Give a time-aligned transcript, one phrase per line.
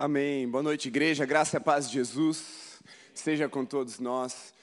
[0.00, 0.48] Amém.
[0.48, 1.26] Boa noite, igreja.
[1.26, 2.78] Graça e paz de Jesus
[3.12, 4.54] seja com todos nós.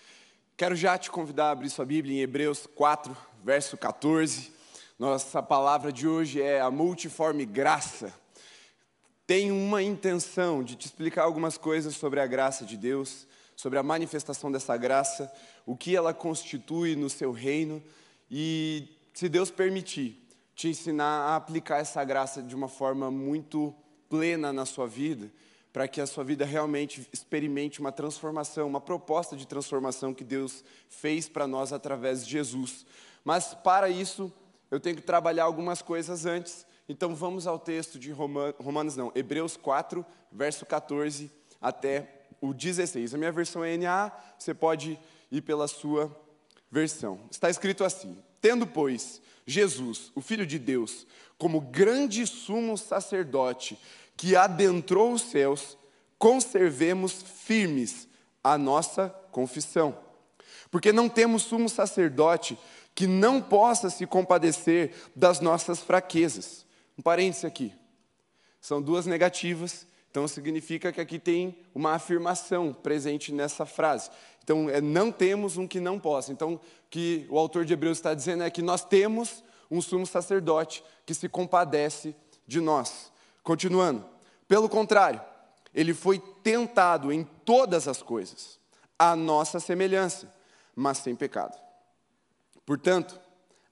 [0.55, 4.53] Quero já te convidar a abrir sua Bíblia em Hebreus 4, verso 14.
[4.97, 8.13] Nossa palavra de hoje é a multiforme graça.
[9.27, 13.27] Tenho uma intenção de te explicar algumas coisas sobre a graça de Deus,
[13.57, 15.29] sobre a manifestação dessa graça,
[15.65, 17.83] o que ela constitui no seu reino
[18.31, 20.17] e, se Deus permitir,
[20.55, 23.75] te ensinar a aplicar essa graça de uma forma muito
[24.09, 25.31] plena na sua vida,
[25.73, 30.63] para que a sua vida realmente experimente uma transformação, uma proposta de transformação que Deus
[30.87, 32.85] fez para nós através de Jesus.
[33.23, 34.31] Mas para isso,
[34.71, 36.65] eu tenho que trabalhar algumas coisas antes.
[36.87, 43.13] Então vamos ao texto de Romanos, não, Hebreus 4, verso 14 até o 16.
[43.13, 44.99] A minha versão é NA, você pode
[45.31, 46.15] ir pela sua
[46.71, 47.19] versão.
[47.31, 51.05] Está escrito assim: Tendo, pois, Jesus, o Filho de Deus,
[51.37, 53.77] como grande sumo sacerdote
[54.17, 55.77] que adentrou os céus,
[56.17, 58.07] conservemos firmes
[58.43, 59.97] a nossa confissão.
[60.71, 62.57] Porque não temos sumo sacerdote
[62.93, 66.65] que não possa se compadecer das nossas fraquezas.
[66.97, 67.73] Um parêntese aqui.
[68.61, 74.09] São duas negativas, então significa que aqui tem uma afirmação presente nessa frase.
[74.45, 76.31] Então, é, não temos um que não possa.
[76.31, 80.05] Então, o que o autor de Hebreus está dizendo é que nós temos um sumo
[80.05, 82.15] sacerdote que se compadece
[82.45, 83.11] de nós.
[83.41, 84.05] Continuando.
[84.47, 85.19] Pelo contrário,
[85.73, 88.59] ele foi tentado em todas as coisas,
[88.99, 90.31] à nossa semelhança,
[90.75, 91.59] mas sem pecado.
[92.67, 93.19] Portanto,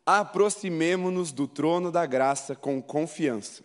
[0.03, 3.61] aproximemo-nos do trono da graça com confiança,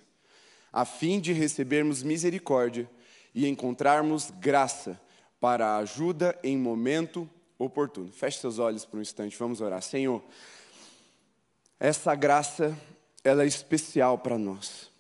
[0.70, 2.87] a fim de recebermos misericórdia
[3.34, 5.00] e encontrarmos graça
[5.41, 8.11] para a ajuda em momento oportuno.
[8.12, 9.83] Feche seus olhos por um instante, vamos orar.
[9.83, 10.22] Senhor,
[11.78, 12.77] essa graça,
[13.22, 14.91] ela é especial para nós.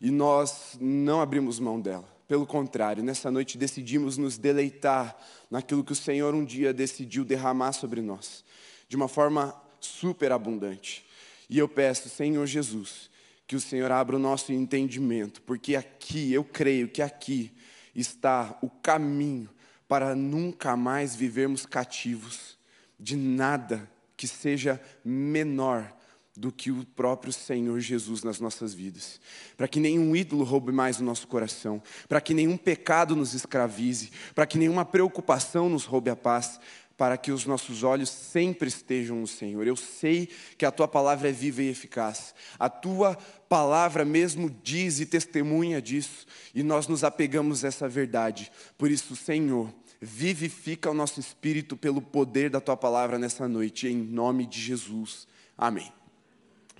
[0.00, 2.08] E nós não abrimos mão dela.
[2.26, 5.16] Pelo contrário, nessa noite decidimos nos deleitar
[5.50, 8.44] naquilo que o Senhor um dia decidiu derramar sobre nós,
[8.88, 11.04] de uma forma superabundante.
[11.48, 13.10] E eu peço, Senhor Jesus,
[13.48, 17.52] que o Senhor abra o nosso entendimento, porque aqui, eu creio que aqui
[17.94, 19.50] está o caminho
[19.90, 22.56] para nunca mais vivermos cativos
[22.96, 25.92] de nada que seja menor
[26.36, 29.20] do que o próprio Senhor Jesus nas nossas vidas.
[29.56, 34.12] Para que nenhum ídolo roube mais o nosso coração, para que nenhum pecado nos escravize,
[34.32, 36.60] para que nenhuma preocupação nos roube a paz,
[37.00, 39.66] para que os nossos olhos sempre estejam no Senhor.
[39.66, 40.28] Eu sei
[40.58, 42.34] que a tua palavra é viva e eficaz.
[42.58, 43.16] A tua
[43.48, 48.52] palavra mesmo diz e testemunha disso, e nós nos apegamos a essa verdade.
[48.76, 53.96] Por isso, Senhor, vivifica o nosso espírito pelo poder da tua palavra nessa noite, em
[53.96, 55.26] nome de Jesus.
[55.56, 55.90] Amém.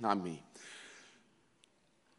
[0.03, 0.39] Amém.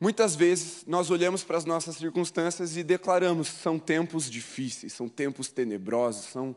[0.01, 5.53] Muitas vezes nós olhamos para as nossas circunstâncias e declaramos: são tempos difíceis, são tempos
[5.53, 6.57] tenebrosos, são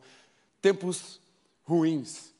[0.59, 1.23] tempos
[1.65, 2.33] ruins.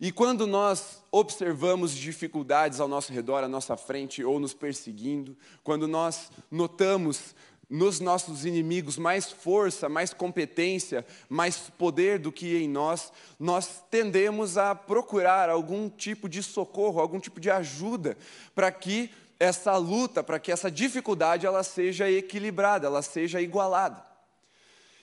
[0.00, 5.86] E quando nós observamos dificuldades ao nosso redor, à nossa frente ou nos perseguindo, quando
[5.86, 7.34] nós notamos
[7.70, 14.58] nos nossos inimigos mais força, mais competência, mais poder do que em nós, nós tendemos
[14.58, 18.16] a procurar algum tipo de socorro, algum tipo de ajuda
[18.54, 24.13] para que essa luta, para que essa dificuldade ela seja equilibrada, ela seja igualada.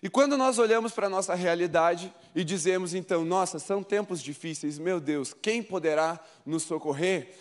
[0.03, 4.79] E quando nós olhamos para a nossa realidade e dizemos então, nossa, são tempos difíceis,
[4.79, 7.35] meu Deus, quem poderá nos socorrer?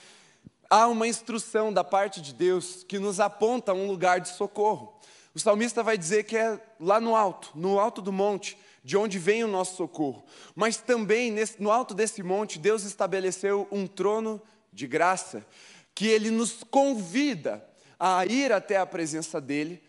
[0.68, 4.94] Há uma instrução da parte de Deus que nos aponta um lugar de socorro.
[5.34, 9.18] O salmista vai dizer que é lá no alto, no alto do monte, de onde
[9.18, 10.22] vem o nosso socorro.
[10.54, 14.40] Mas também no alto desse monte, Deus estabeleceu um trono
[14.70, 15.46] de graça,
[15.94, 17.66] que Ele nos convida
[17.98, 19.82] a ir até a presença dEle,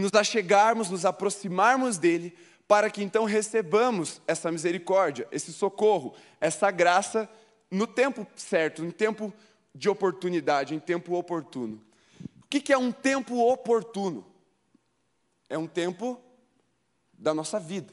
[0.00, 7.28] nos achegarmos, nos aproximarmos dEle, para que então recebamos essa misericórdia, esse socorro, essa graça
[7.70, 9.32] no tempo certo, no tempo
[9.74, 11.80] de oportunidade, em tempo oportuno.
[12.42, 14.30] O que é um tempo oportuno?
[15.50, 16.18] é um tempo
[17.12, 17.92] da nossa vida.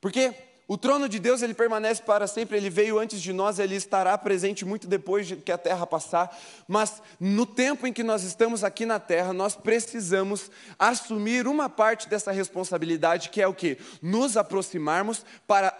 [0.00, 0.32] Porque
[0.70, 4.16] o trono de Deus ele permanece para sempre, ele veio antes de nós, ele estará
[4.16, 6.38] presente muito depois de que a terra passar,
[6.68, 12.08] mas no tempo em que nós estamos aqui na terra, nós precisamos assumir uma parte
[12.08, 13.78] dessa responsabilidade, que é o que?
[14.00, 15.76] Nos aproximarmos para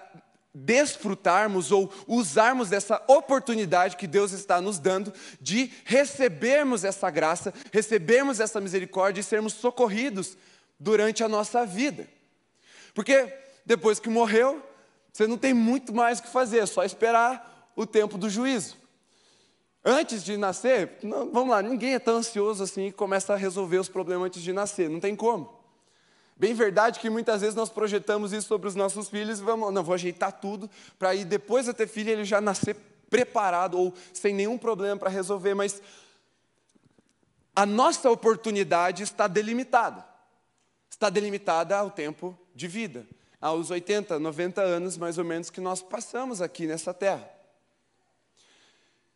[0.53, 8.41] desfrutarmos ou usarmos dessa oportunidade que Deus está nos dando de recebermos essa graça, recebermos
[8.41, 10.37] essa misericórdia e sermos socorridos
[10.81, 12.09] durante a nossa vida.
[12.93, 13.33] Porque
[13.65, 14.69] depois que morreu,
[15.21, 18.79] você não tem muito mais o que fazer, é só esperar o tempo do juízo.
[19.85, 23.77] Antes de nascer, não, vamos lá, ninguém é tão ansioso assim e começa a resolver
[23.77, 25.61] os problemas antes de nascer, não tem como.
[26.39, 29.85] Bem verdade que muitas vezes nós projetamos isso sobre os nossos filhos e vamos, não,
[29.85, 32.75] vou ajeitar tudo para ir depois de ter filho ele já nascer
[33.11, 35.83] preparado ou sem nenhum problema para resolver, mas
[37.55, 40.03] a nossa oportunidade está delimitada.
[40.89, 43.07] Está delimitada ao tempo de vida,
[43.41, 47.29] aos 80, 90 anos mais ou menos que nós passamos aqui nessa terra.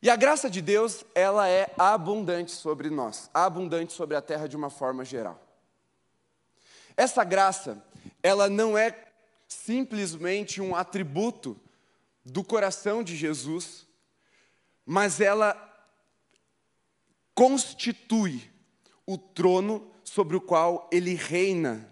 [0.01, 4.57] E a graça de Deus, ela é abundante sobre nós, abundante sobre a terra de
[4.57, 5.41] uma forma geral.
[6.97, 7.83] Essa graça,
[8.23, 9.05] ela não é
[9.49, 11.59] simplesmente um atributo
[12.25, 13.87] do coração de Jesus,
[14.85, 15.57] mas ela
[17.35, 18.51] constitui
[19.07, 21.91] o trono sobre o qual ele reina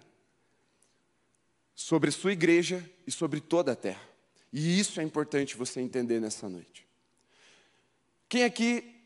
[1.82, 4.08] sobre sua igreja e sobre toda a terra.
[4.52, 6.87] E isso é importante você entender nessa noite.
[8.29, 9.05] Quem aqui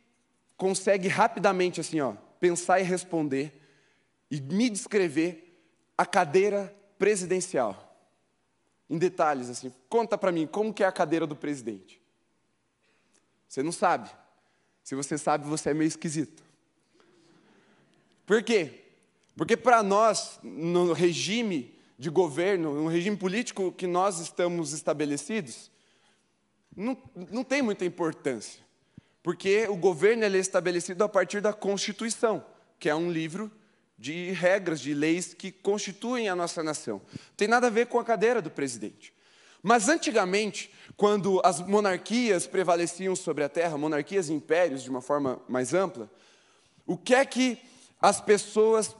[0.59, 3.63] consegue rapidamente assim, ó, pensar e responder
[4.31, 5.59] e me descrever
[5.97, 7.83] a cadeira presidencial?
[8.91, 11.99] Em detalhes assim, conta para mim como que é a cadeira do presidente.
[13.49, 14.11] Você não sabe.
[14.85, 16.45] Se você sabe, você é meio esquisito.
[18.27, 18.85] Por quê?
[19.35, 25.71] Porque para nós, no regime de governo, no regime político que nós estamos estabelecidos,
[26.77, 26.97] não,
[27.31, 28.61] não tem muita importância.
[29.23, 32.45] Porque o governo é estabelecido a partir da Constituição,
[32.79, 33.51] que é um livro
[33.99, 37.01] de regras, de leis que constituem a nossa nação.
[37.37, 39.13] Tem nada a ver com a cadeira do presidente.
[39.63, 45.41] Mas antigamente, quando as monarquias prevaleciam sobre a terra, monarquias e impérios de uma forma
[45.49, 46.11] mais ampla,
[46.87, 47.59] o que é que
[48.01, 48.95] as pessoas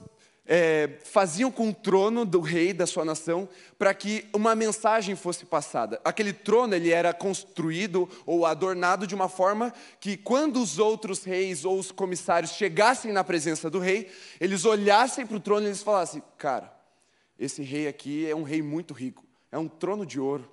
[0.47, 5.45] é, faziam com o trono do rei da sua nação para que uma mensagem fosse
[5.45, 5.99] passada.
[6.05, 11.65] Aquele trono ele era construído ou adornado de uma forma que quando os outros reis
[11.65, 14.09] ou os comissários chegassem na presença do rei,
[14.39, 16.73] eles olhassem para o trono e eles falassem: "Cara,
[17.37, 20.49] esse rei aqui é um rei muito rico, é um trono de ouro".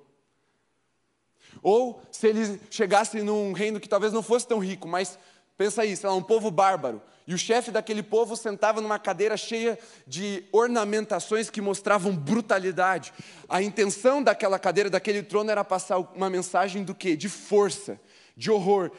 [1.63, 5.17] Ou se eles chegassem num reino que talvez não fosse tão rico, mas
[5.57, 10.45] pensa aí, um povo bárbaro, e o chefe daquele povo sentava numa cadeira cheia de
[10.53, 13.15] ornamentações que mostravam brutalidade.
[13.49, 17.17] A intenção daquela cadeira, daquele trono, era passar uma mensagem do quê?
[17.17, 17.99] De força,
[18.37, 18.91] de horror.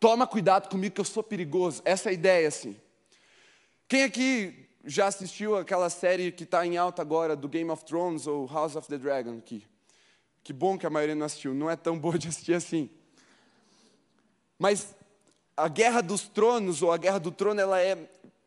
[0.00, 1.82] Toma cuidado comigo que eu sou perigoso.
[1.84, 2.74] Essa é a ideia, assim.
[3.86, 8.26] Quem aqui já assistiu aquela série que está em alta agora, do Game of Thrones
[8.26, 9.62] ou House of the Dragon aqui?
[10.42, 11.52] Que bom que a maioria não assistiu.
[11.52, 12.88] Não é tão boa de assistir assim.
[14.58, 14.94] Mas
[15.56, 17.96] a guerra dos tronos, ou a guerra do trono, ela é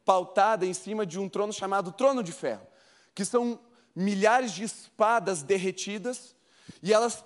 [0.06, 2.66] pautada em cima de um trono chamado Trono de Ferro,
[3.14, 3.60] que são
[3.96, 6.36] milhares de espadas derretidas,
[6.82, 7.24] e elas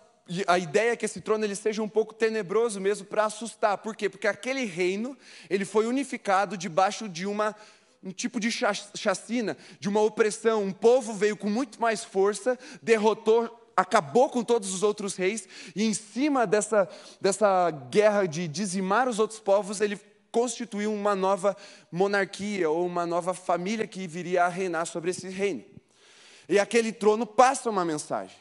[0.47, 3.77] a ideia é que esse trono ele seja um pouco tenebroso mesmo para assustar.
[3.79, 4.07] Por quê?
[4.07, 5.17] Porque aquele reino,
[5.49, 7.55] ele foi unificado debaixo de uma
[8.03, 10.63] um tipo de chacina, de uma opressão.
[10.63, 15.83] Um povo veio com muito mais força, derrotou acabou com todos os outros reis, e
[15.83, 16.87] em cima dessa,
[17.19, 19.99] dessa guerra de dizimar os outros povos, ele
[20.31, 21.55] constituiu uma nova
[21.91, 25.63] monarquia, ou uma nova família que viria a reinar sobre esse reino.
[26.47, 28.35] E aquele trono passa uma mensagem.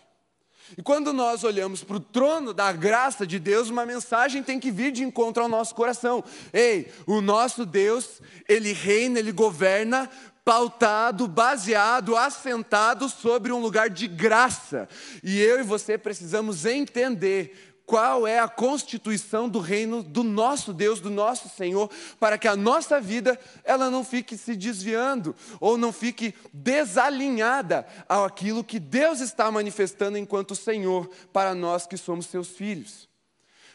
[0.78, 4.70] E quando nós olhamos para o trono da graça de Deus, uma mensagem tem que
[4.70, 6.22] vir de encontro ao nosso coração.
[6.52, 10.08] Ei, o nosso Deus, ele reina, ele governa
[10.50, 14.88] pautado, baseado, assentado sobre um lugar de graça.
[15.22, 20.98] E eu e você precisamos entender qual é a constituição do reino do nosso Deus,
[20.98, 21.88] do nosso Senhor,
[22.18, 28.24] para que a nossa vida ela não fique se desviando ou não fique desalinhada ao
[28.24, 33.08] aquilo que Deus está manifestando enquanto Senhor para nós que somos seus filhos.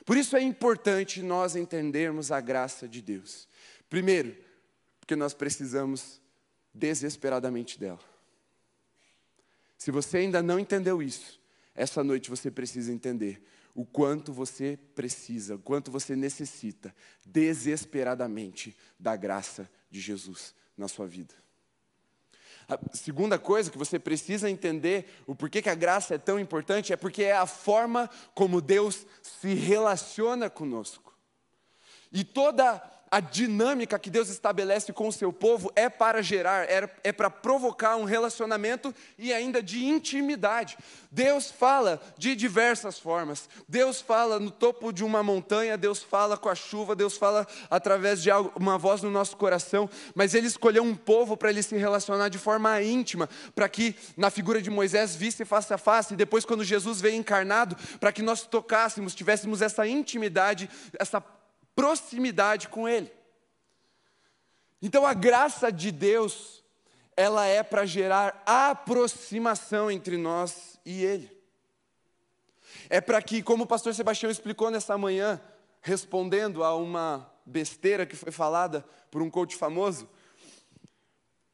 [0.06, 3.48] Por isso é importante nós entendermos a graça de Deus.
[3.90, 4.36] Primeiro,
[5.00, 6.25] porque nós precisamos
[6.76, 8.00] desesperadamente dela.
[9.78, 11.40] Se você ainda não entendeu isso,
[11.74, 13.42] essa noite você precisa entender
[13.74, 21.08] o quanto você precisa, o quanto você necessita desesperadamente da graça de Jesus na sua
[21.08, 21.34] vida.
[22.68, 26.92] A segunda coisa que você precisa entender, o porquê que a graça é tão importante,
[26.92, 31.16] é porque é a forma como Deus se relaciona conosco.
[32.12, 36.90] E toda a dinâmica que Deus estabelece com o seu povo é para gerar, é,
[37.04, 40.78] é para provocar um relacionamento e ainda de intimidade.
[41.12, 43.48] Deus fala de diversas formas.
[43.70, 48.22] Deus fala no topo de uma montanha, Deus fala com a chuva, Deus fala através
[48.22, 52.30] de uma voz no nosso coração, mas Ele escolheu um povo para ele se relacionar
[52.30, 56.44] de forma íntima, para que na figura de Moisés visse face a face, e depois,
[56.44, 60.70] quando Jesus veio encarnado, para que nós tocássemos, tivéssemos essa intimidade,
[61.00, 61.24] essa
[61.76, 63.12] proximidade com Ele.
[64.82, 66.64] Então a graça de Deus,
[67.16, 71.36] ela é para gerar aproximação entre nós e Ele.
[72.90, 75.42] É para que, como o pastor Sebastião explicou nessa manhã,
[75.82, 80.10] respondendo a uma besteira que foi falada por um coach famoso,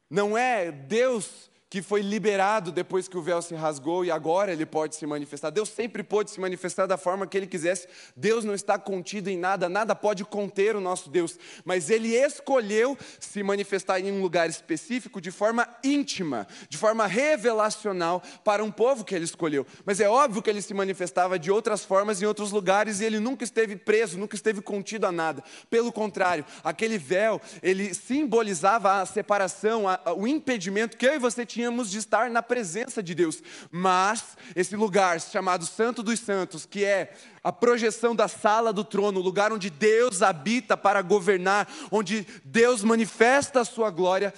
[0.10, 4.66] não é Deus que foi liberado depois que o véu se rasgou e agora ele
[4.66, 5.50] pode se manifestar.
[5.50, 7.88] Deus sempre pôde se manifestar da forma que ele quisesse.
[8.14, 12.98] Deus não está contido em nada, nada pode conter o nosso Deus, mas ele escolheu
[13.22, 19.06] se manifestar em um lugar específico de forma íntima, de forma revelacional para um povo
[19.06, 19.66] que ele escolheu.
[19.86, 23.18] Mas é óbvio que ele se manifestava de outras formas em outros lugares e ele
[23.18, 25.42] nunca esteve preso, nunca esteve contido a nada.
[25.70, 29.86] Pelo contrário, aquele véu, ele simbolizava a separação,
[30.18, 33.44] o impedimento que eu e você tínhamos tínhamos de estar na presença de Deus.
[33.70, 37.14] Mas esse lugar chamado Santo dos Santos, que é
[37.44, 42.84] a projeção da sala do trono, o lugar onde Deus habita para governar, onde Deus
[42.84, 44.34] manifesta a sua glória,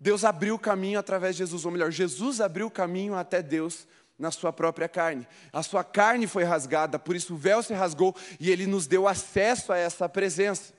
[0.00, 3.86] Deus abriu o caminho através de Jesus, ou melhor, Jesus abriu o caminho até Deus
[4.18, 5.26] na sua própria carne.
[5.52, 9.06] A sua carne foi rasgada, por isso o véu se rasgou e ele nos deu
[9.06, 10.72] acesso a essa presença.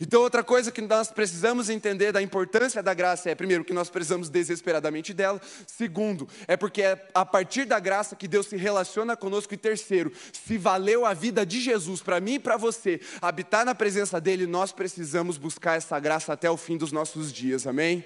[0.00, 3.88] Então, outra coisa que nós precisamos entender da importância da graça é, primeiro, que nós
[3.88, 5.40] precisamos desesperadamente dela.
[5.66, 9.54] Segundo, é porque é a partir da graça que Deus se relaciona conosco.
[9.54, 13.74] E terceiro, se valeu a vida de Jesus para mim e para você habitar na
[13.74, 17.66] presença dEle, nós precisamos buscar essa graça até o fim dos nossos dias.
[17.66, 18.04] Amém?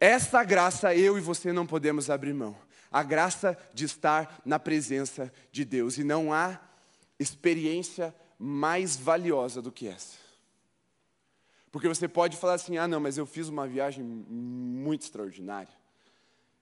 [0.00, 2.56] Essa graça eu e você não podemos abrir mão.
[2.90, 5.96] A graça de estar na presença de Deus.
[5.96, 6.60] E não há
[7.18, 10.21] experiência mais valiosa do que essa.
[11.72, 15.72] Porque você pode falar assim: ah, não, mas eu fiz uma viagem muito extraordinária.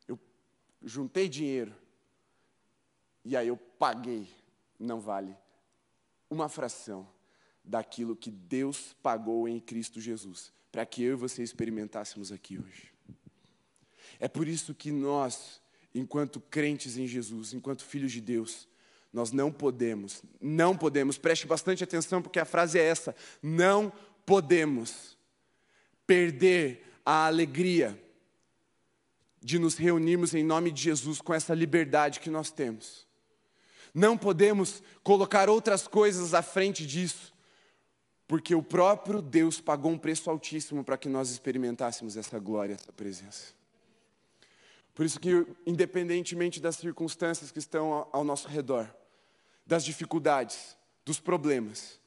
[0.07, 0.19] Eu
[0.83, 1.75] juntei dinheiro
[3.25, 4.29] e aí eu paguei.
[4.79, 5.37] Não vale
[6.31, 7.07] uma fração
[7.63, 12.91] daquilo que Deus pagou em Cristo Jesus, para que eu e você experimentássemos aqui hoje.
[14.19, 15.61] É por isso que nós,
[15.95, 18.69] enquanto crentes em Jesus, enquanto filhos de Deus,
[19.13, 24.10] nós não podemos, não podemos, preste bastante atenção porque a frase é essa: não podemos
[26.07, 28.01] perder a alegria
[29.41, 33.07] de nos reunirmos em nome de Jesus com essa liberdade que nós temos.
[33.95, 37.33] Não podemos colocar outras coisas à frente disso,
[38.27, 42.93] porque o próprio Deus pagou um preço altíssimo para que nós experimentássemos essa glória, essa
[42.93, 43.55] presença.
[44.95, 48.93] Por isso que, independentemente das circunstâncias que estão ao nosso redor,
[49.65, 52.00] das dificuldades, dos problemas,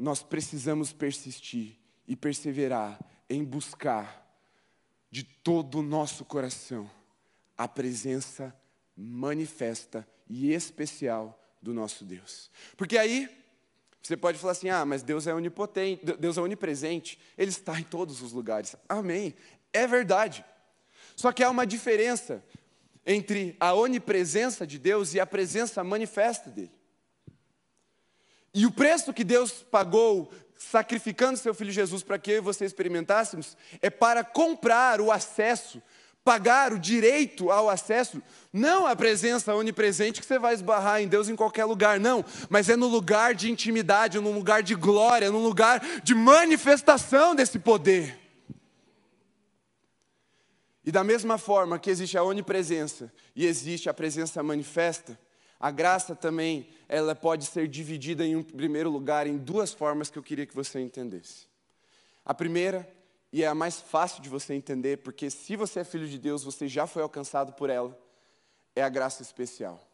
[0.00, 1.76] nós precisamos persistir
[2.08, 4.26] e perseverar em buscar
[5.10, 6.90] de todo o nosso coração
[7.56, 8.56] a presença
[8.96, 12.50] manifesta e especial do nosso Deus.
[12.78, 13.28] Porque aí
[14.02, 17.84] você pode falar assim: "Ah, mas Deus é onipotente, Deus é onipresente, ele está em
[17.84, 18.74] todos os lugares".
[18.88, 19.34] Amém.
[19.70, 20.42] É verdade.
[21.14, 22.42] Só que há uma diferença
[23.04, 26.79] entre a onipresença de Deus e a presença manifesta dele.
[28.52, 30.30] E o preço que Deus pagou
[30.60, 35.82] sacrificando seu filho Jesus para que eu e você experimentássemos, é para comprar o acesso,
[36.22, 41.30] pagar o direito ao acesso, não a presença onipresente que você vai esbarrar em Deus
[41.30, 45.38] em qualquer lugar, não, mas é no lugar de intimidade, no lugar de glória, no
[45.38, 48.18] lugar de manifestação desse poder.
[50.84, 55.18] E da mesma forma que existe a onipresença e existe a presença manifesta,
[55.60, 60.18] a graça também, ela pode ser dividida em um primeiro lugar em duas formas que
[60.18, 61.46] eu queria que você entendesse.
[62.24, 62.90] A primeira,
[63.30, 66.42] e é a mais fácil de você entender, porque se você é filho de Deus,
[66.42, 67.96] você já foi alcançado por ela,
[68.74, 69.86] é a graça especial.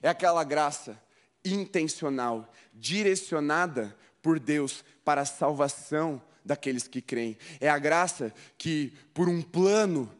[0.00, 0.96] É aquela graça
[1.44, 7.36] intencional, direcionada por Deus para a salvação daqueles que creem.
[7.60, 10.10] É a graça que, por um plano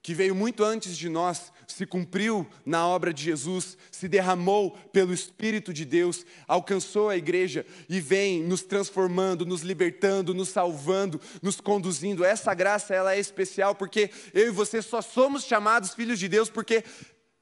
[0.00, 5.12] que veio muito antes de nós, se cumpriu na obra de Jesus, se derramou pelo
[5.12, 11.60] Espírito de Deus, alcançou a igreja e vem nos transformando, nos libertando, nos salvando, nos
[11.60, 12.24] conduzindo.
[12.24, 16.50] Essa graça ela é especial porque eu e você só somos chamados filhos de Deus
[16.50, 16.84] porque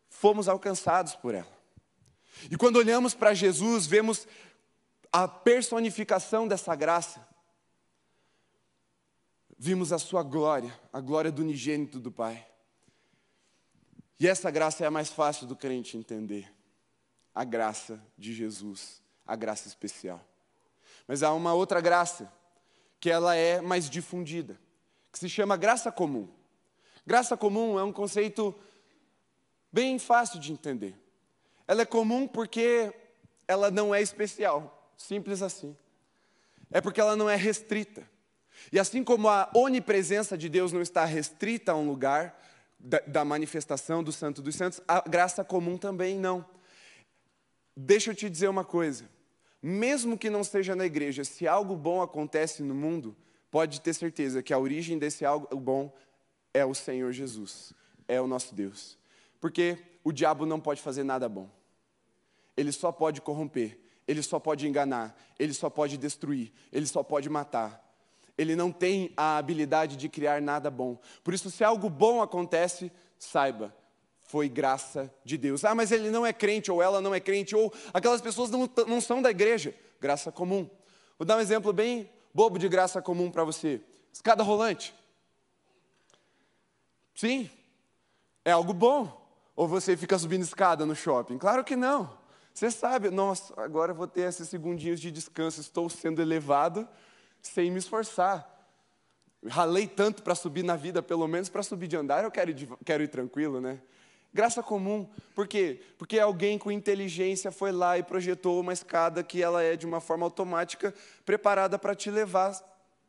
[0.08, 1.60] fomos alcançados por ela.
[2.50, 4.26] E quando olhamos para Jesus, vemos
[5.12, 7.30] a personificação dessa graça
[9.62, 12.49] vimos a sua glória, a glória do unigênito do Pai.
[14.20, 16.52] E essa graça é a mais fácil do crente entender.
[17.34, 20.22] A graça de Jesus, a graça especial.
[21.08, 22.30] Mas há uma outra graça,
[23.00, 24.60] que ela é mais difundida,
[25.10, 26.28] que se chama graça comum.
[27.06, 28.54] Graça comum é um conceito
[29.72, 30.94] bem fácil de entender.
[31.66, 32.92] Ela é comum porque
[33.48, 35.74] ela não é especial, simples assim.
[36.70, 38.06] É porque ela não é restrita.
[38.70, 42.38] E assim como a onipresença de Deus não está restrita a um lugar
[42.80, 46.44] da, da manifestação do Santo dos Santos, a graça comum também não.
[47.76, 49.08] Deixa eu te dizer uma coisa.
[49.62, 53.14] Mesmo que não seja na igreja, se algo bom acontece no mundo,
[53.50, 55.94] pode ter certeza que a origem desse algo bom
[56.54, 57.74] é o Senhor Jesus,
[58.08, 58.98] é o nosso Deus.
[59.38, 61.48] Porque o diabo não pode fazer nada bom.
[62.56, 67.28] Ele só pode corromper, ele só pode enganar, ele só pode destruir, ele só pode
[67.28, 67.89] matar.
[68.40, 70.98] Ele não tem a habilidade de criar nada bom.
[71.22, 73.76] Por isso, se algo bom acontece, saiba,
[74.22, 75.62] foi graça de Deus.
[75.62, 78.66] Ah, mas ele não é crente, ou ela não é crente, ou aquelas pessoas não,
[78.86, 79.74] não são da igreja.
[80.00, 80.70] Graça comum.
[81.18, 83.78] Vou dar um exemplo bem bobo de graça comum para você:
[84.10, 84.94] escada rolante.
[87.14, 87.50] Sim,
[88.42, 89.20] é algo bom.
[89.54, 91.36] Ou você fica subindo escada no shopping?
[91.36, 92.18] Claro que não.
[92.54, 96.88] Você sabe, nossa, agora vou ter esses segundinhos de descanso, estou sendo elevado
[97.42, 98.48] sem me esforçar.
[99.46, 102.68] Ralei tanto para subir na vida, pelo menos para subir de andar, eu quero ir,
[102.84, 103.80] quero ir tranquilo, né?
[104.32, 105.82] Graça comum, por quê?
[105.98, 110.00] Porque alguém com inteligência foi lá e projetou uma escada que ela é de uma
[110.00, 110.94] forma automática
[111.24, 112.54] preparada para te levar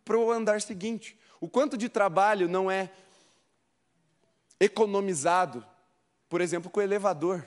[0.03, 1.17] para o andar seguinte.
[1.39, 2.89] O quanto de trabalho não é
[4.59, 5.65] economizado,
[6.27, 7.45] por exemplo, com o elevador.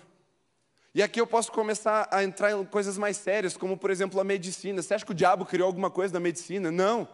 [0.94, 4.24] E aqui eu posso começar a entrar em coisas mais sérias, como por exemplo a
[4.24, 4.80] medicina.
[4.80, 6.70] Você acha que o diabo criou alguma coisa na medicina?
[6.70, 7.08] Não.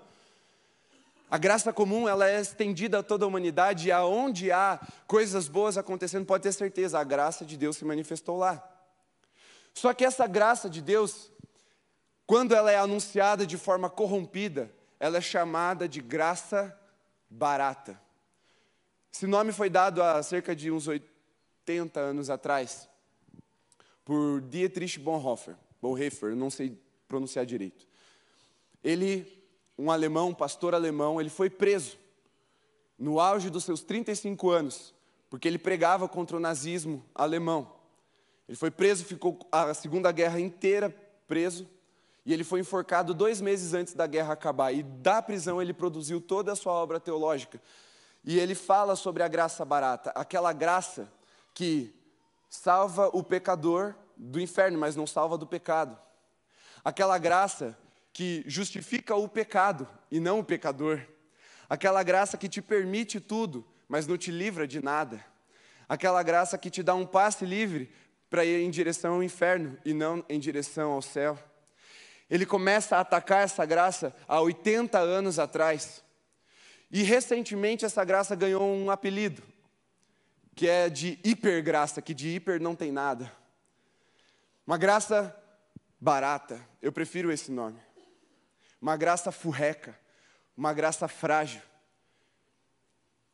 [1.30, 5.78] A graça comum ela é estendida a toda a humanidade e aonde há coisas boas
[5.78, 8.62] acontecendo, pode ter certeza, a graça de Deus se manifestou lá.
[9.72, 11.32] Só que essa graça de Deus,
[12.26, 16.78] quando ela é anunciada de forma corrompida, ela é chamada de graça
[17.30, 17.98] barata.
[19.10, 22.89] Esse nome foi dado há cerca de uns 80 anos atrás
[24.10, 26.76] por Dietrich Bonhoeffer, Bonhoeffer, não sei
[27.06, 27.86] pronunciar direito.
[28.82, 29.24] Ele
[29.78, 31.96] um alemão, um pastor alemão, ele foi preso
[32.98, 34.92] no auge dos seus 35 anos,
[35.30, 37.72] porque ele pregava contra o nazismo alemão.
[38.48, 40.92] Ele foi preso, ficou a Segunda Guerra inteira
[41.28, 41.68] preso,
[42.26, 44.72] e ele foi enforcado dois meses antes da guerra acabar.
[44.72, 47.62] E da prisão ele produziu toda a sua obra teológica.
[48.24, 51.08] E ele fala sobre a graça barata, aquela graça
[51.54, 51.94] que
[52.48, 55.98] salva o pecador do inferno, mas não salva do pecado.
[56.84, 57.76] Aquela graça
[58.12, 61.00] que justifica o pecado e não o pecador.
[61.68, 65.24] Aquela graça que te permite tudo, mas não te livra de nada.
[65.88, 67.90] Aquela graça que te dá um passe livre
[68.28, 71.38] para ir em direção ao inferno e não em direção ao céu.
[72.28, 76.04] Ele começa a atacar essa graça há 80 anos atrás.
[76.90, 79.42] E recentemente essa graça ganhou um apelido,
[80.54, 83.39] que é de hipergraça, que de hiper não tem nada.
[84.70, 85.36] Uma graça
[86.00, 87.80] barata, eu prefiro esse nome
[88.80, 89.98] uma graça furreca,
[90.56, 91.60] uma graça frágil.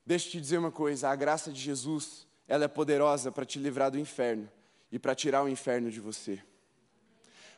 [0.06, 3.58] Deixa eu te dizer uma coisa: a graça de Jesus, ela é poderosa para te
[3.58, 4.50] livrar do inferno
[4.90, 6.42] e para tirar o inferno de você.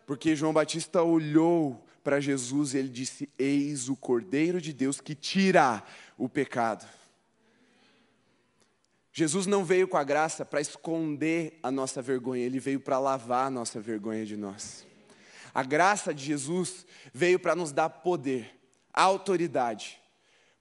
[0.05, 5.15] Porque João Batista olhou para Jesus e ele disse: Eis o Cordeiro de Deus que
[5.15, 5.85] tira
[6.17, 6.85] o pecado.
[9.13, 13.47] Jesus não veio com a graça para esconder a nossa vergonha, ele veio para lavar
[13.47, 14.87] a nossa vergonha de nós.
[15.55, 18.55] A graça de Jesus veio para nos dar poder,
[18.93, 20.01] autoridade,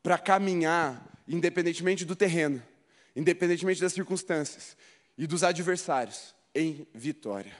[0.01, 2.63] para caminhar, independentemente do terreno,
[3.15, 4.77] independentemente das circunstâncias
[5.17, 7.53] e dos adversários, em vitória.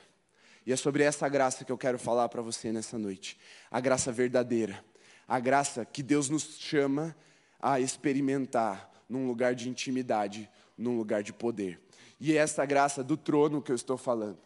[0.66, 3.40] E é sobre essa graça que eu quero falar para você nessa noite.
[3.72, 4.84] A graça verdadeira.
[5.28, 7.16] A graça que Deus nos chama
[7.60, 11.82] a experimentar num lugar de intimidade, num lugar de poder.
[12.20, 14.40] E é essa graça do trono que eu estou falando.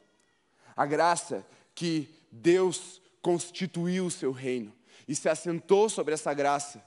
[0.75, 4.73] A graça que Deus constituiu o seu reino
[5.07, 6.83] e se assentou sobre essa graça.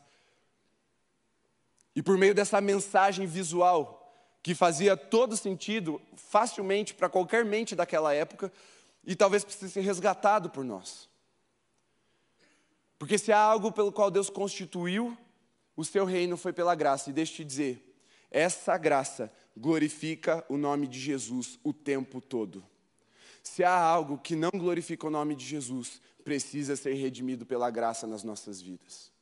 [1.94, 4.00] E por meio dessa mensagem visual,
[4.42, 8.52] que fazia todo sentido facilmente para qualquer mente daquela época,
[9.06, 11.08] e talvez precise ser resgatado por nós.
[12.98, 15.16] Porque se há algo pelo qual Deus constituiu
[15.76, 17.10] o seu reino foi pela graça.
[17.10, 17.93] E deixa eu te dizer,
[18.34, 22.64] essa graça glorifica o nome de Jesus o tempo todo.
[23.44, 28.08] Se há algo que não glorifica o nome de Jesus, precisa ser redimido pela graça
[28.08, 29.12] nas nossas vidas.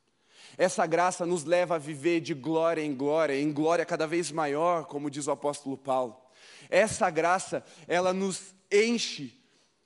[0.57, 4.87] Essa graça nos leva a viver de glória em glória, em glória cada vez maior,
[4.87, 6.16] como diz o apóstolo Paulo.
[6.70, 9.38] Essa graça, ela nos enche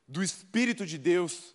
[0.07, 1.53] do Espírito de Deus,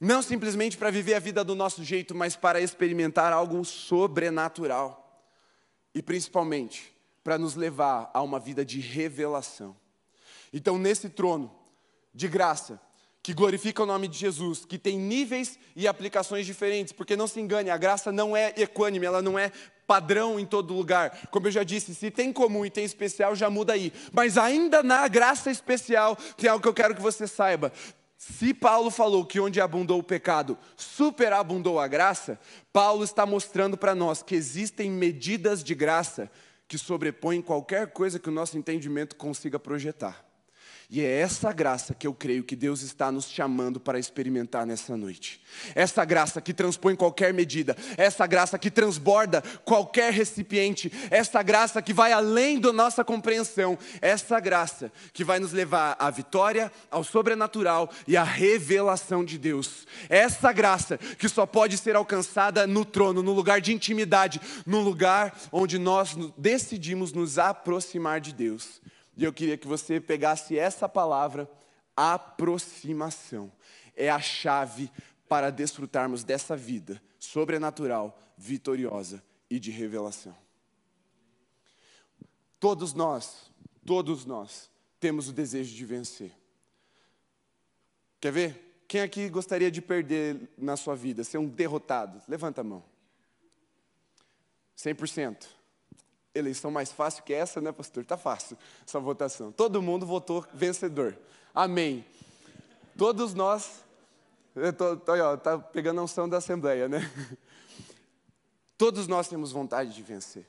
[0.00, 5.22] não simplesmente para viver a vida do nosso jeito, mas para experimentar algo sobrenatural.
[5.94, 6.98] E principalmente,
[7.30, 9.76] para nos levar a uma vida de revelação.
[10.52, 11.48] Então, nesse trono,
[12.12, 12.80] de graça
[13.22, 17.38] que glorifica o nome de Jesus, que tem níveis e aplicações diferentes, porque não se
[17.38, 19.52] engane, a graça não é equânime, ela não é
[19.86, 21.28] padrão em todo lugar.
[21.30, 23.92] Como eu já disse, se tem comum e tem especial, já muda aí.
[24.12, 27.72] Mas ainda na graça especial, tem algo que eu quero que você saiba.
[28.18, 32.40] Se Paulo falou que onde abundou o pecado, superabundou a graça,
[32.72, 36.28] Paulo está mostrando para nós que existem medidas de graça
[36.70, 40.24] que sobrepõem qualquer coisa que o nosso entendimento consiga projetar.
[40.92, 44.96] E é essa graça que eu creio que Deus está nos chamando para experimentar nessa
[44.96, 45.40] noite.
[45.72, 51.92] Essa graça que transpõe qualquer medida, essa graça que transborda qualquer recipiente, essa graça que
[51.92, 57.88] vai além da nossa compreensão, essa graça que vai nos levar à vitória, ao sobrenatural
[58.08, 59.86] e à revelação de Deus.
[60.08, 65.38] Essa graça que só pode ser alcançada no trono, no lugar de intimidade, no lugar
[65.52, 68.80] onde nós decidimos nos aproximar de Deus.
[69.20, 71.46] E eu queria que você pegasse essa palavra,
[71.94, 73.52] aproximação.
[73.94, 74.90] É a chave
[75.28, 80.34] para desfrutarmos dessa vida sobrenatural, vitoriosa e de revelação.
[82.58, 83.52] Todos nós,
[83.84, 86.32] todos nós, temos o desejo de vencer.
[88.22, 88.84] Quer ver?
[88.88, 92.22] Quem aqui gostaria de perder na sua vida, ser um derrotado?
[92.26, 92.82] Levanta a mão.
[94.78, 95.59] 100%
[96.34, 98.04] eleição mais fácil que essa, né, pastor?
[98.04, 99.50] Tá fácil essa votação.
[99.52, 101.16] Todo mundo votou vencedor.
[101.54, 102.04] Amém.
[102.96, 103.84] Todos nós.
[104.76, 104.96] Tô,
[105.38, 107.10] tá pegando a unção da Assembleia, né?
[108.76, 110.46] Todos nós temos vontade de vencer.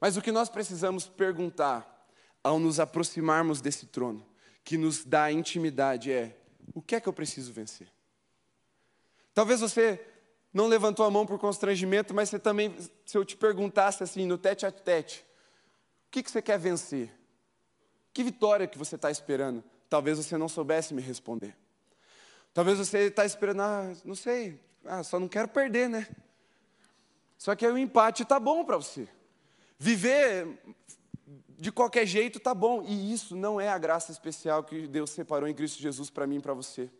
[0.00, 1.88] Mas o que nós precisamos perguntar
[2.42, 4.26] ao nos aproximarmos desse trono,
[4.64, 6.36] que nos dá intimidade, é:
[6.74, 7.88] o que é que eu preciso vencer?
[9.34, 10.00] Talvez você
[10.52, 14.36] não levantou a mão por constrangimento, mas você também, se eu te perguntasse assim, no
[14.36, 15.24] tete a tete,
[16.08, 17.10] o que, que você quer vencer?
[18.12, 19.64] Que vitória que você está esperando?
[19.88, 21.56] Talvez você não soubesse me responder.
[22.52, 26.06] Talvez você está esperando, ah, não sei, ah, só não quero perder, né?
[27.38, 29.08] Só que aí o empate está bom para você.
[29.78, 30.46] Viver
[31.62, 32.82] de qualquer jeito está bom.
[32.82, 36.36] E isso não é a graça especial que Deus separou em Cristo Jesus para mim
[36.36, 36.90] e para você.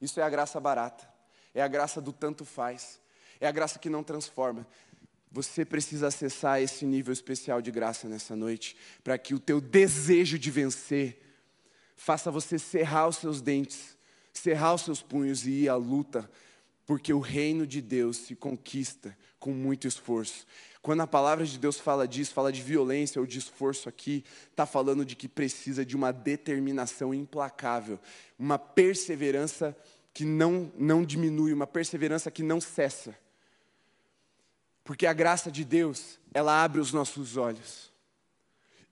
[0.00, 1.15] Isso é a graça barata.
[1.56, 3.00] É a graça do tanto faz.
[3.40, 4.66] É a graça que não transforma.
[5.32, 10.38] Você precisa acessar esse nível especial de graça nessa noite, para que o teu desejo
[10.38, 11.18] de vencer
[11.96, 13.96] faça você cerrar os seus dentes,
[14.34, 16.30] cerrar os seus punhos e ir à luta,
[16.84, 20.46] porque o reino de Deus se conquista com muito esforço.
[20.82, 24.66] Quando a palavra de Deus fala disso, fala de violência ou de esforço aqui, está
[24.66, 27.98] falando de que precisa de uma determinação implacável,
[28.38, 29.74] uma perseverança
[30.16, 33.14] que não, não diminui, uma perseverança que não cessa.
[34.82, 37.92] Porque a graça de Deus, ela abre os nossos olhos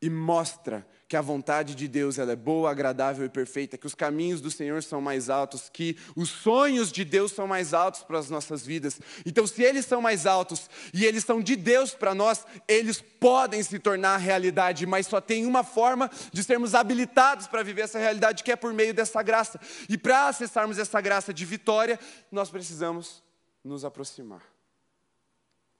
[0.02, 3.94] e mostra que a vontade de Deus ela é boa, agradável e perfeita, que os
[3.94, 8.18] caminhos do Senhor são mais altos, que os sonhos de Deus são mais altos para
[8.18, 9.00] as nossas vidas.
[9.26, 13.62] Então, se eles são mais altos e eles são de Deus para nós, eles podem
[13.62, 18.42] se tornar realidade, mas só tem uma forma de sermos habilitados para viver essa realidade,
[18.42, 19.60] que é por meio dessa graça.
[19.88, 21.98] E para acessarmos essa graça de vitória,
[22.30, 23.22] nós precisamos
[23.62, 24.42] nos aproximar.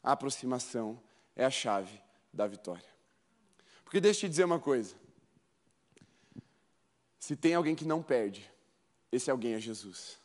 [0.03, 1.01] A aproximação
[1.35, 1.99] é a chave
[2.33, 2.85] da vitória.
[3.85, 4.95] Porque deixa eu te dizer uma coisa.
[7.25, 8.47] Se tem alguém que não perde,
[9.11, 10.19] esse alguém é Jesus.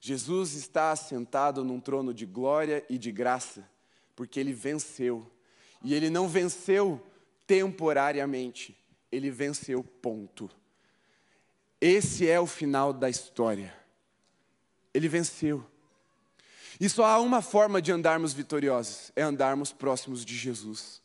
[0.00, 3.68] Jesus está assentado num trono de glória e de graça,
[4.14, 5.28] porque ele venceu.
[5.82, 7.04] E ele não venceu
[7.44, 8.78] temporariamente,
[9.10, 10.48] ele venceu, ponto.
[11.80, 13.74] Esse é o final da história.
[14.94, 15.66] Ele venceu.
[16.78, 21.02] E só há uma forma de andarmos vitoriosos: é andarmos próximos de Jesus,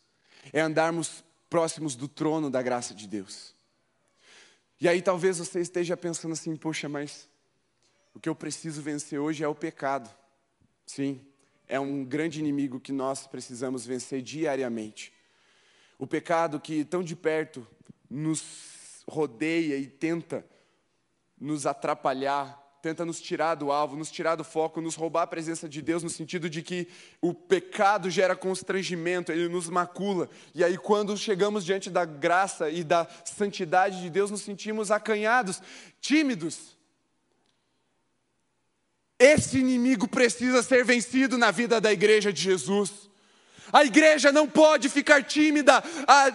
[0.53, 3.57] é andarmos próximos do trono da graça de Deus.
[4.81, 7.27] E aí talvez você esteja pensando assim: poxa, mas
[8.13, 10.09] o que eu preciso vencer hoje é o pecado.
[10.85, 11.21] Sim,
[11.67, 15.13] é um grande inimigo que nós precisamos vencer diariamente.
[15.97, 17.67] O pecado que tão de perto
[18.09, 20.45] nos rodeia e tenta
[21.39, 25.67] nos atrapalhar, tenta nos tirar do alvo, nos tirar do foco, nos roubar a presença
[25.67, 26.87] de Deus, no sentido de que
[27.21, 30.29] o pecado gera constrangimento, ele nos macula.
[30.55, 35.61] E aí, quando chegamos diante da graça e da santidade de Deus, nos sentimos acanhados,
[35.99, 36.77] tímidos.
[39.19, 43.09] Esse inimigo precisa ser vencido na vida da igreja de Jesus.
[43.71, 45.83] A igreja não pode ficar tímida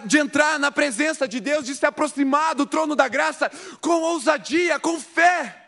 [0.05, 4.79] de entrar na presença de Deus, de se aproximar do trono da graça com ousadia,
[4.79, 5.64] com fé.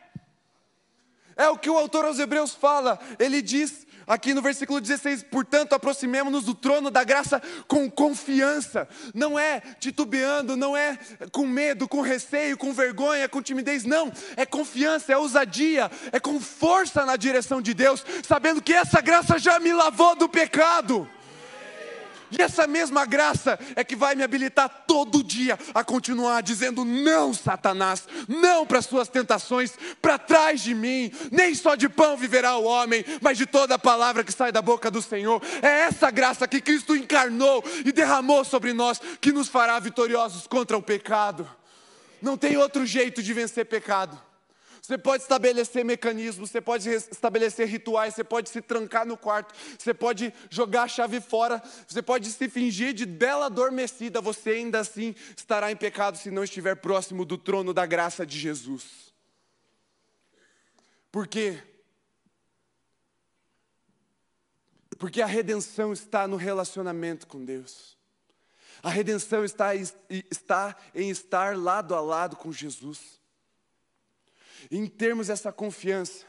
[1.38, 3.00] É o que o autor aos Hebreus fala.
[3.20, 8.88] Ele diz Aqui no versículo 16, portanto, aproximemo-nos do trono da graça com confiança.
[9.14, 10.98] Não é titubeando, não é
[11.30, 14.10] com medo, com receio, com vergonha, com timidez, não.
[14.38, 19.38] É confiança, é ousadia, é com força na direção de Deus, sabendo que essa graça
[19.38, 21.06] já me lavou do pecado.
[22.32, 27.34] E essa mesma graça é que vai me habilitar todo dia a continuar dizendo não,
[27.34, 31.12] Satanás, não para suas tentações, para trás de mim.
[31.32, 34.62] Nem só de pão viverá o homem, mas de toda a palavra que sai da
[34.62, 35.42] boca do Senhor.
[35.62, 40.78] É essa graça que Cristo encarnou e derramou sobre nós que nos fará vitoriosos contra
[40.78, 41.50] o pecado.
[42.22, 44.27] Não tem outro jeito de vencer pecado.
[44.88, 49.94] Você pode estabelecer mecanismos, você pode estabelecer rituais, você pode se trancar no quarto, você
[49.94, 55.14] pode jogar a chave fora, você pode se fingir de bela adormecida, você ainda assim
[55.36, 59.14] estará em pecado se não estiver próximo do trono da graça de Jesus.
[61.12, 61.62] Por quê?
[64.98, 67.98] Porque a redenção está no relacionamento com Deus.
[68.82, 73.17] A redenção está, está em estar lado a lado com Jesus
[74.72, 76.26] em termos essa confiança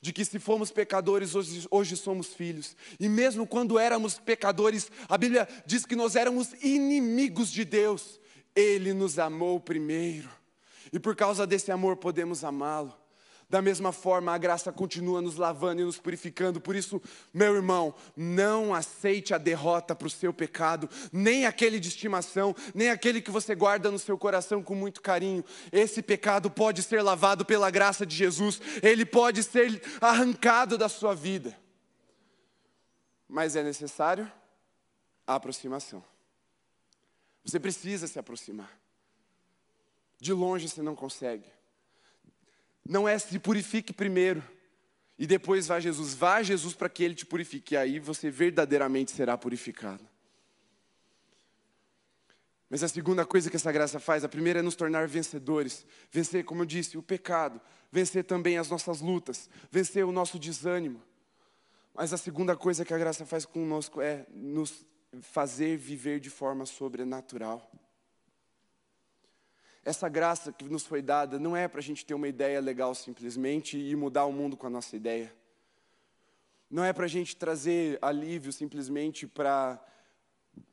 [0.00, 2.76] de que se fomos pecadores, hoje, hoje, somos filhos.
[3.00, 8.20] E mesmo quando éramos pecadores, a Bíblia diz que nós éramos inimigos de Deus.
[8.54, 10.30] Ele nos amou primeiro.
[10.92, 12.94] E por causa desse amor podemos amá-lo.
[13.48, 16.60] Da mesma forma, a graça continua nos lavando e nos purificando.
[16.60, 17.00] Por isso,
[17.32, 22.90] meu irmão, não aceite a derrota para o seu pecado, nem aquele de estimação, nem
[22.90, 25.44] aquele que você guarda no seu coração com muito carinho.
[25.70, 31.14] Esse pecado pode ser lavado pela graça de Jesus, ele pode ser arrancado da sua
[31.14, 31.56] vida.
[33.28, 34.30] Mas é necessário
[35.24, 36.02] a aproximação.
[37.44, 38.76] Você precisa se aproximar.
[40.18, 41.55] De longe você não consegue
[42.88, 44.42] não é se purifique primeiro
[45.18, 46.14] e depois vá Jesus.
[46.14, 50.04] Vá Jesus para que Ele te purifique, e aí você verdadeiramente será purificado.
[52.68, 55.86] Mas a segunda coisa que essa graça faz, a primeira é nos tornar vencedores.
[56.10, 57.60] Vencer, como eu disse, o pecado,
[57.92, 61.00] vencer também as nossas lutas, vencer o nosso desânimo.
[61.94, 64.84] Mas a segunda coisa que a graça faz conosco é nos
[65.22, 67.70] fazer viver de forma sobrenatural.
[69.86, 72.92] Essa graça que nos foi dada não é para a gente ter uma ideia legal
[72.92, 75.32] simplesmente e mudar o mundo com a nossa ideia.
[76.68, 79.80] Não é para a gente trazer alívio simplesmente para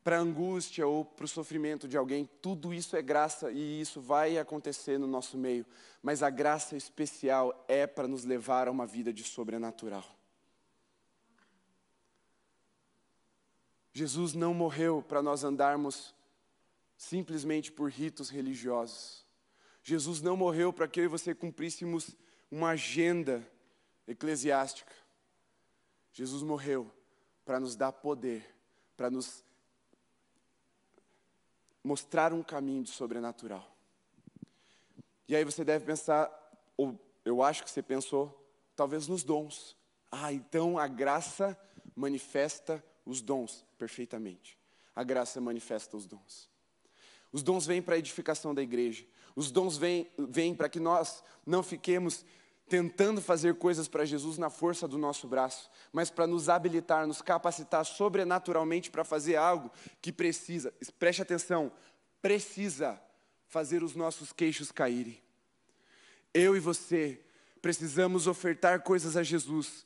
[0.03, 4.37] para angústia ou para o sofrimento de alguém, tudo isso é graça e isso vai
[4.37, 5.65] acontecer no nosso meio,
[6.01, 10.05] mas a graça especial é para nos levar a uma vida de sobrenatural.
[13.91, 16.15] Jesus não morreu para nós andarmos
[16.97, 19.25] simplesmente por ritos religiosos.
[19.83, 22.15] Jesus não morreu para que eu e você cumpríssemos
[22.49, 23.45] uma agenda
[24.07, 24.93] eclesiástica.
[26.13, 26.89] Jesus morreu
[27.43, 28.55] para nos dar poder,
[28.95, 29.43] para nos
[31.83, 33.69] mostrar um caminho de sobrenatural.
[35.27, 36.31] E aí você deve pensar,
[36.77, 39.75] ou eu acho que você pensou, talvez nos dons.
[40.11, 41.59] Ah, então a graça
[41.95, 44.57] manifesta os dons perfeitamente.
[44.95, 46.52] A graça manifesta os dons.
[47.33, 49.03] Os dons vêm para a edificação da igreja.
[49.35, 52.23] Os dons vêm, vêm para que nós não fiquemos
[52.69, 57.21] tentando fazer coisas para Jesus na força do nosso braço, mas para nos habilitar, nos
[57.21, 59.69] capacitar sobrenaturalmente para fazer algo
[60.01, 61.71] que precisa, preste atenção,
[62.21, 63.01] precisa
[63.47, 65.21] fazer os nossos queixos caírem.
[66.33, 67.19] Eu e você
[67.61, 69.85] precisamos ofertar coisas a Jesus,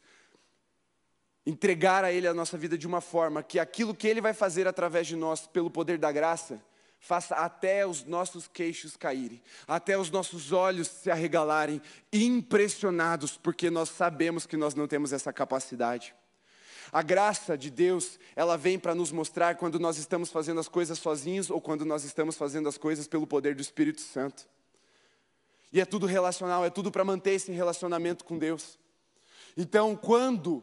[1.45, 4.67] entregar a Ele a nossa vida de uma forma que aquilo que Ele vai fazer
[4.67, 6.61] através de nós, pelo poder da graça,
[7.07, 13.87] faça até os nossos queixos caírem, até os nossos olhos se arregalarem, impressionados, porque nós
[13.89, 16.13] sabemos que nós não temos essa capacidade.
[16.91, 20.99] A graça de Deus, ela vem para nos mostrar quando nós estamos fazendo as coisas
[20.99, 24.45] sozinhos ou quando nós estamos fazendo as coisas pelo poder do Espírito Santo.
[25.71, 28.77] E é tudo relacional, é tudo para manter esse relacionamento com Deus.
[29.55, 30.61] Então, quando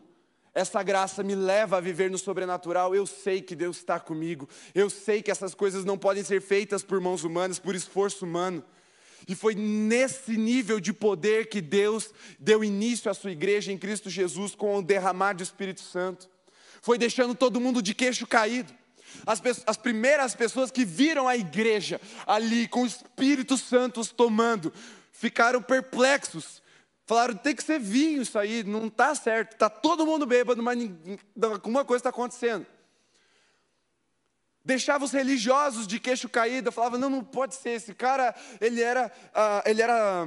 [0.54, 2.94] essa graça me leva a viver no sobrenatural.
[2.94, 4.48] Eu sei que Deus está comigo.
[4.74, 8.62] Eu sei que essas coisas não podem ser feitas por mãos humanas, por esforço humano.
[9.26, 14.08] E foi nesse nível de poder que Deus deu início à sua igreja em Cristo
[14.08, 16.28] Jesus com o derramar do Espírito Santo.
[16.80, 18.72] Foi deixando todo mundo de queixo caído.
[19.26, 24.72] As, as, primeiras pessoas que viram a igreja ali com o Espírito Santo os tomando,
[25.12, 26.60] ficaram perplexos,
[27.06, 29.52] Falaram, tem que ser vinho isso aí, não está certo.
[29.52, 30.78] Está todo mundo bêbado, mas
[31.42, 32.66] alguma coisa está acontecendo.
[34.64, 39.12] Deixava os religiosos de queixo caído, falava, não, não pode ser, esse cara, ele era,
[39.28, 40.26] uh, ele era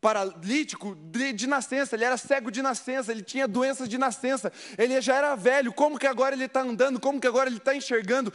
[0.00, 5.00] paralítico de, de, nascença, ele era cego de nascença, ele tinha doenças de nascença, ele
[5.00, 8.32] já era velho, como que agora ele está andando, como que agora ele está enxergando?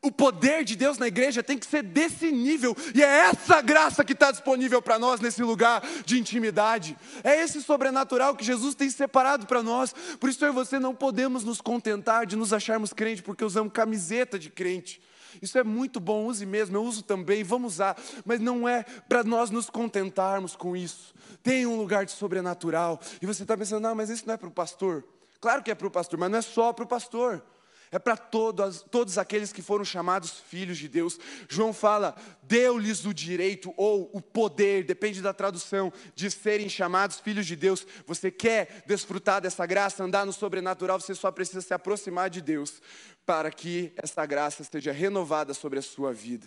[0.00, 4.04] O poder de Deus na igreja tem que ser desse nível, e é essa graça
[4.04, 6.96] que está disponível para nós nesse lugar de intimidade.
[7.24, 9.92] É esse sobrenatural que Jesus tem separado para nós.
[10.20, 13.72] Por isso eu e você não podemos nos contentar de nos acharmos crente, porque usamos
[13.72, 15.02] camiseta de crente.
[15.42, 19.24] Isso é muito bom, use mesmo, eu uso também, vamos usar, mas não é para
[19.24, 21.12] nós nos contentarmos com isso.
[21.42, 24.48] Tem um lugar de sobrenatural, e você está pensando, não, mas isso não é para
[24.48, 25.04] o pastor.
[25.40, 27.42] Claro que é para o pastor, mas não é só para o pastor.
[27.90, 31.18] É para todos, todos aqueles que foram chamados filhos de Deus.
[31.48, 37.46] João fala, deu-lhes o direito ou o poder, depende da tradução, de serem chamados filhos
[37.46, 37.86] de Deus.
[38.06, 42.82] Você quer desfrutar dessa graça, andar no sobrenatural, você só precisa se aproximar de Deus
[43.24, 46.46] para que essa graça esteja renovada sobre a sua vida.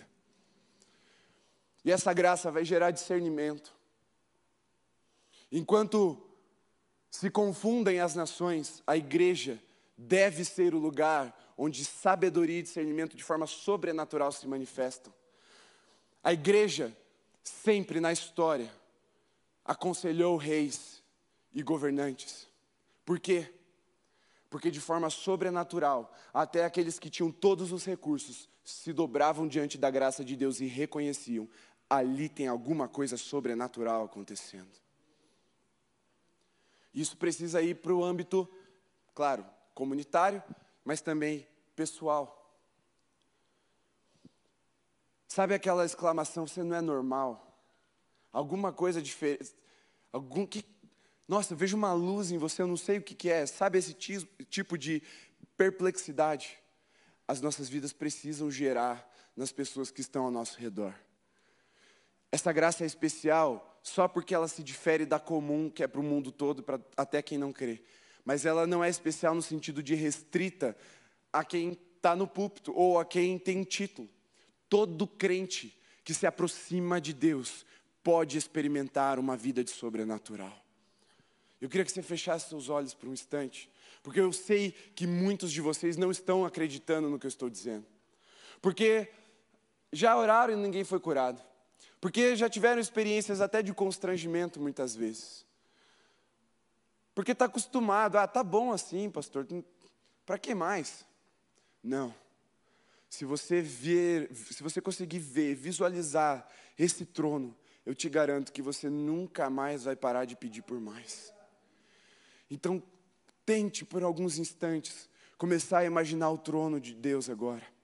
[1.84, 3.74] E essa graça vai gerar discernimento.
[5.52, 6.22] Enquanto
[7.10, 9.62] se confundem as nações, a igreja
[10.02, 15.14] deve ser o lugar onde sabedoria e discernimento de forma sobrenatural se manifestam.
[16.24, 16.96] A igreja,
[17.44, 18.72] sempre na história,
[19.64, 21.04] aconselhou reis
[21.54, 22.48] e governantes.
[23.06, 23.54] Por quê?
[24.50, 29.90] Porque de forma sobrenatural, até aqueles que tinham todos os recursos se dobravam diante da
[29.90, 31.48] graça de Deus e reconheciam:
[31.90, 34.72] ali tem alguma coisa sobrenatural acontecendo.
[36.94, 38.50] Isso precisa ir para o âmbito,
[39.14, 40.44] claro, comunitário,
[40.84, 42.38] mas também pessoal.
[45.28, 47.48] Sabe aquela exclamação, você não é normal?
[48.32, 49.56] Alguma coisa diferente,
[50.12, 50.66] algum que
[51.28, 53.46] nossa, eu vejo uma luz em você, eu não sei o que, que é.
[53.46, 55.02] Sabe esse tipo de
[55.56, 56.60] perplexidade?
[57.26, 60.94] As nossas vidas precisam gerar nas pessoas que estão ao nosso redor.
[62.34, 66.04] Essa graça é especial só porque ela se difere da comum, que é para o
[66.04, 67.82] mundo todo, para até quem não crê
[68.26, 70.76] mas ela não é especial no sentido de restrita
[71.32, 74.10] a quem está no púlpito ou a quem tem título.
[74.70, 77.66] Todo crente que se aproxima de Deus
[78.04, 80.58] pode experimentar uma vida de sobrenatural.
[81.60, 83.70] Eu queria que você fechasse seus olhos por um instante,
[84.02, 87.86] porque eu sei que muitos de vocês não estão acreditando no que eu estou dizendo.
[88.60, 89.10] Porque
[89.94, 91.42] já oraram e ninguém foi curado.
[92.00, 95.46] Porque já tiveram experiências até de constrangimento muitas vezes.
[97.14, 99.46] Porque está acostumado, ah, tá bom assim, pastor,
[100.26, 101.06] para que mais?
[101.84, 102.14] Não.
[103.10, 106.48] Se você ver, se você conseguir ver, visualizar
[106.80, 111.34] esse trono, eu te garanto que você nunca mais vai parar de pedir por mais.
[112.50, 112.82] Então,
[113.46, 117.81] tente por alguns instantes começar a imaginar o trono de Deus agora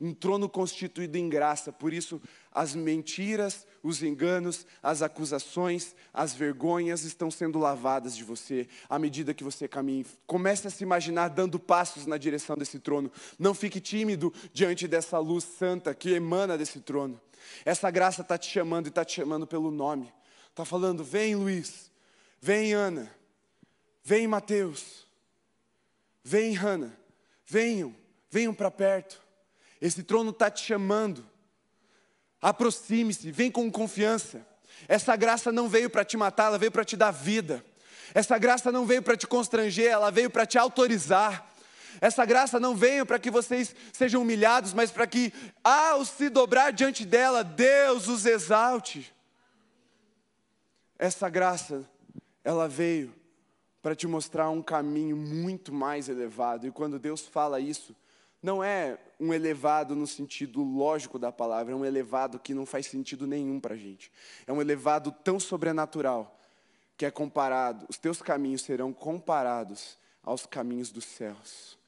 [0.00, 1.72] um trono constituído em graça.
[1.72, 2.20] Por isso,
[2.52, 9.34] as mentiras, os enganos, as acusações, as vergonhas estão sendo lavadas de você à medida
[9.34, 10.04] que você caminha.
[10.26, 13.10] Comece a se imaginar dando passos na direção desse trono.
[13.38, 17.20] Não fique tímido diante dessa luz santa que emana desse trono.
[17.64, 20.12] Essa graça está te chamando e está te chamando pelo nome.
[20.50, 21.90] Está falando: vem Luiz,
[22.40, 23.12] vem Ana,
[24.02, 25.06] vem Mateus,
[26.22, 26.96] vem Hanna,
[27.44, 27.94] venham,
[28.30, 29.23] venham para perto.
[29.84, 31.28] Esse trono está te chamando.
[32.40, 34.40] Aproxime-se, vem com confiança.
[34.88, 37.62] Essa graça não veio para te matar, ela veio para te dar vida.
[38.14, 41.52] Essa graça não veio para te constranger, ela veio para te autorizar.
[42.00, 45.30] Essa graça não veio para que vocês sejam humilhados, mas para que,
[45.62, 49.14] ao se dobrar diante dela, Deus os exalte.
[50.98, 51.84] Essa graça,
[52.42, 53.14] ela veio
[53.82, 56.66] para te mostrar um caminho muito mais elevado.
[56.66, 57.94] E quando Deus fala isso,
[58.44, 62.86] não é um elevado no sentido lógico da palavra, é um elevado que não faz
[62.86, 64.12] sentido nenhum para a gente.
[64.46, 66.38] É um elevado tão sobrenatural
[66.94, 71.78] que é comparado, os teus caminhos serão comparados aos caminhos dos céus.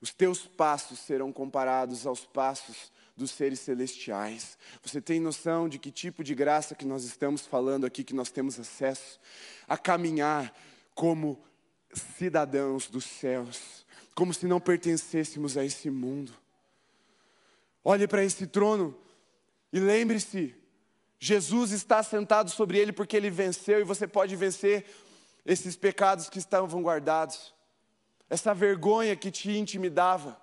[0.00, 4.58] Os teus passos serão comparados aos passos dos seres celestiais.
[4.82, 8.32] Você tem noção de que tipo de graça que nós estamos falando aqui, que nós
[8.32, 9.20] temos acesso
[9.68, 10.52] a caminhar
[10.96, 11.40] como
[11.94, 13.81] cidadãos dos céus?
[14.14, 16.32] Como se não pertencêssemos a esse mundo.
[17.84, 18.96] Olhe para esse trono
[19.72, 20.54] e lembre-se:
[21.18, 24.84] Jesus está sentado sobre ele porque ele venceu e você pode vencer
[25.44, 27.52] esses pecados que estavam guardados,
[28.30, 30.40] essa vergonha que te intimidava.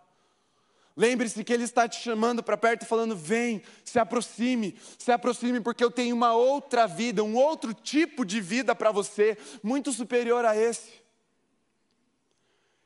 [1.00, 5.82] Lembre-se que Ele está te chamando para perto, falando: vem, se aproxime, se aproxime, porque
[5.82, 10.58] eu tenho uma outra vida, um outro tipo de vida para você, muito superior a
[10.58, 10.92] esse.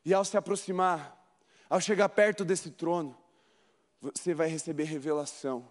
[0.04, 1.16] E ao se aproximar,
[1.68, 3.16] ao chegar perto desse trono,
[4.00, 5.66] você vai receber revelação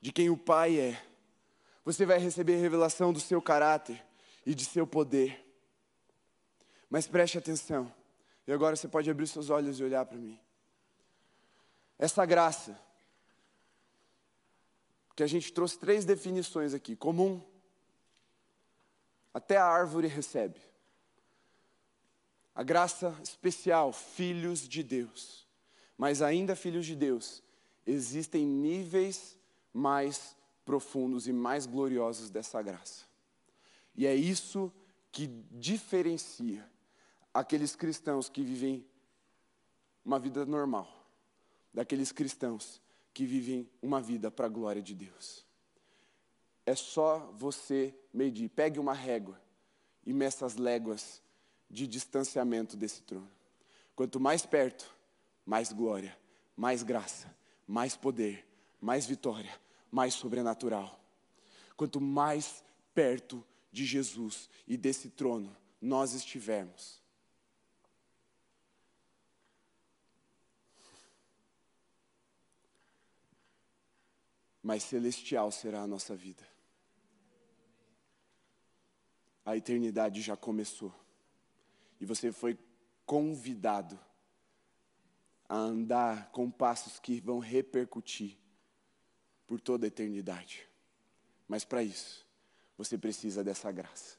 [0.00, 1.02] de quem o Pai é.
[1.84, 4.04] Você vai receber revelação do seu caráter,
[4.48, 5.44] e de seu poder.
[6.88, 7.92] Mas preste atenção,
[8.46, 10.40] e agora você pode abrir seus olhos e olhar para mim.
[11.98, 12.80] Essa graça,
[15.14, 17.42] que a gente trouxe três definições aqui: comum,
[19.34, 20.58] até a árvore recebe.
[22.58, 25.46] A graça especial, filhos de Deus.
[25.96, 27.40] Mas ainda filhos de Deus,
[27.86, 29.38] existem níveis
[29.72, 33.04] mais profundos e mais gloriosos dessa graça.
[33.94, 34.72] E é isso
[35.12, 36.68] que diferencia
[37.32, 38.84] aqueles cristãos que vivem
[40.04, 41.06] uma vida normal
[41.72, 42.82] daqueles cristãos
[43.14, 45.46] que vivem uma vida para a glória de Deus.
[46.66, 49.40] É só você medir, pegue uma régua
[50.04, 51.22] e meça as léguas
[51.70, 53.30] de distanciamento desse trono.
[53.94, 54.94] Quanto mais perto,
[55.44, 56.16] mais glória,
[56.56, 57.34] mais graça,
[57.66, 58.46] mais poder,
[58.80, 59.58] mais vitória,
[59.90, 60.98] mais sobrenatural.
[61.76, 62.62] Quanto mais
[62.94, 67.00] perto de Jesus e desse trono nós estivermos,
[74.62, 76.46] mais celestial será a nossa vida.
[79.44, 80.92] A eternidade já começou.
[82.00, 82.58] E você foi
[83.04, 83.98] convidado
[85.48, 88.36] a andar com passos que vão repercutir
[89.46, 90.68] por toda a eternidade.
[91.48, 92.26] Mas para isso,
[92.76, 94.18] você precisa dessa graça.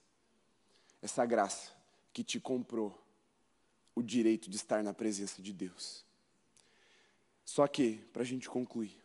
[1.02, 1.72] Essa graça
[2.12, 3.00] que te comprou
[3.94, 6.04] o direito de estar na presença de Deus.
[7.46, 9.00] Só que, para a gente concluir,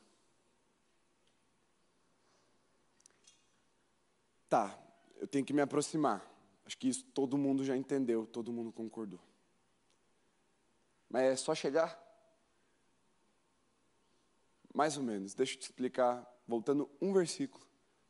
[4.49, 4.79] tá,
[5.17, 6.34] eu tenho que me aproximar.
[6.65, 9.21] Acho que isso todo mundo já entendeu, todo mundo concordou.
[11.09, 12.03] Mas é só chegar?
[14.73, 15.35] Mais ou menos.
[15.35, 17.65] Deixa eu te explicar, voltando um versículo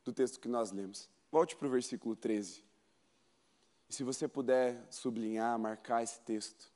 [0.04, 1.08] do texto que nós lemos.
[1.30, 2.64] Volte para o versículo 13.
[3.88, 6.72] E se você puder sublinhar, marcar esse texto.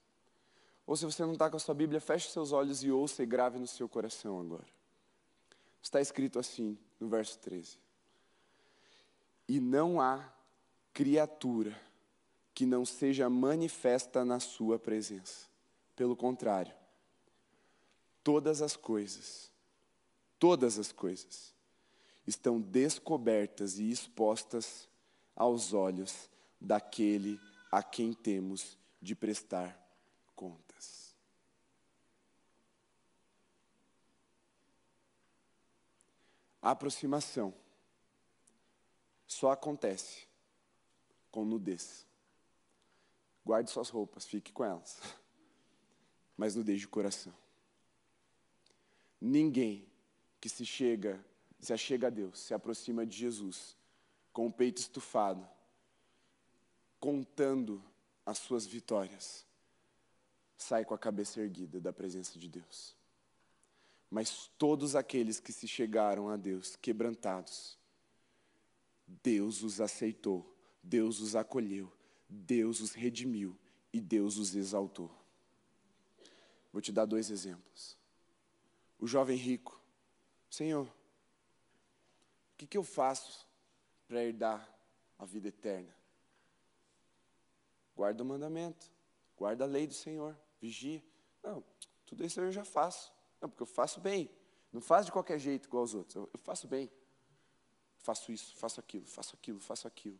[0.86, 3.26] Ou se você não está com a sua Bíblia, feche seus olhos e ouça e
[3.26, 4.66] grave no seu coração agora.
[5.82, 7.78] Está escrito assim, no verso 13.
[9.48, 10.30] E não há
[10.99, 11.80] criatura
[12.53, 15.46] que não seja manifesta na Sua presença.
[15.94, 16.74] Pelo contrário,
[18.24, 19.49] todas as coisas,
[20.40, 21.55] todas as coisas,
[22.26, 24.88] estão descobertas e expostas
[25.36, 26.28] aos olhos
[26.61, 27.38] daquele
[27.70, 29.80] a quem temos de prestar
[30.34, 31.14] contas.
[36.61, 37.55] A aproximação
[39.28, 40.27] só acontece
[41.30, 42.06] com nudez.
[43.44, 45.00] Guarde suas roupas, fique com elas.
[46.36, 47.34] Mas nudez de coração.
[49.20, 49.86] Ninguém
[50.40, 51.24] que se chega,
[51.60, 53.76] se achega a Deus, se aproxima de Jesus
[54.32, 55.48] com o peito estufado,
[57.00, 57.82] contando
[58.24, 59.44] as suas vitórias,
[60.56, 62.94] sai com a cabeça erguida da presença de Deus.
[64.10, 67.76] Mas todos aqueles que se chegaram a Deus quebrantados,
[69.22, 70.57] Deus os aceitou,
[70.89, 71.93] Deus os acolheu,
[72.28, 73.55] Deus os redimiu
[73.93, 75.11] e Deus os exaltou.
[76.72, 77.97] Vou te dar dois exemplos.
[78.99, 79.78] O jovem rico,
[80.51, 83.47] Senhor, o que, que eu faço
[84.07, 84.66] para herdar
[85.18, 85.95] a vida eterna?
[87.95, 88.91] Guarda o mandamento,
[89.36, 91.05] guarda a lei do Senhor, vigia.
[91.43, 91.62] Não,
[92.07, 93.12] tudo isso eu já faço.
[93.41, 94.30] Não, porque eu faço bem.
[94.72, 96.16] Não faço de qualquer jeito igual aos outros.
[96.16, 96.91] Eu, eu faço bem
[98.09, 100.18] faço isso, faço aquilo, faço aquilo, faço aquilo.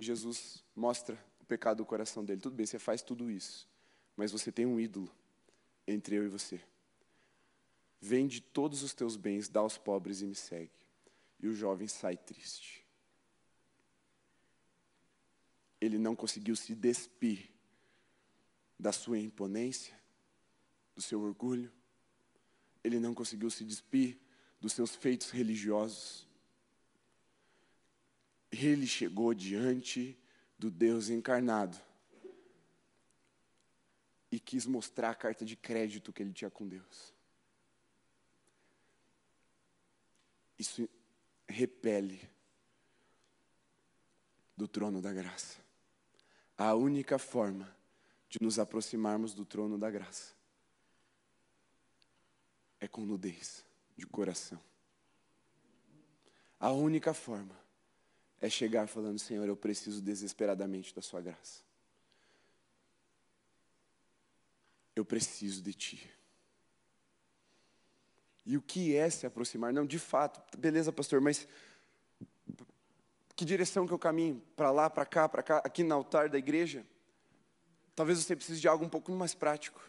[0.00, 2.40] Jesus mostra o pecado do coração dele.
[2.40, 3.68] Tudo bem, você faz tudo isso,
[4.16, 5.10] mas você tem um ídolo
[5.86, 6.60] entre eu e você.
[8.00, 10.70] Vende todos os teus bens, dá aos pobres e me segue.
[11.38, 12.86] E o jovem sai triste.
[15.80, 17.50] Ele não conseguiu se despir
[18.78, 19.94] da sua imponência,
[20.94, 21.72] do seu orgulho.
[22.82, 24.18] Ele não conseguiu se despir
[24.60, 26.29] dos seus feitos religiosos
[28.50, 30.18] ele chegou diante
[30.58, 31.78] do Deus encarnado
[34.30, 37.14] e quis mostrar a carta de crédito que ele tinha com Deus.
[40.58, 40.88] Isso
[41.48, 42.28] repele
[44.56, 45.58] do trono da graça.
[46.56, 47.74] A única forma
[48.28, 50.34] de nos aproximarmos do trono da graça
[52.78, 53.64] é com nudez
[53.96, 54.60] de coração.
[56.58, 57.58] A única forma
[58.40, 61.62] é chegar falando: Senhor, eu preciso desesperadamente da Sua graça.
[64.96, 66.10] Eu preciso de Ti.
[68.44, 69.72] E o que é se aproximar?
[69.72, 71.46] Não, de fato, beleza, pastor, mas
[73.36, 74.42] que direção que eu caminho?
[74.56, 76.84] Para lá, para cá, para cá, aqui no altar da igreja?
[77.94, 79.80] Talvez você precise de algo um pouco mais prático.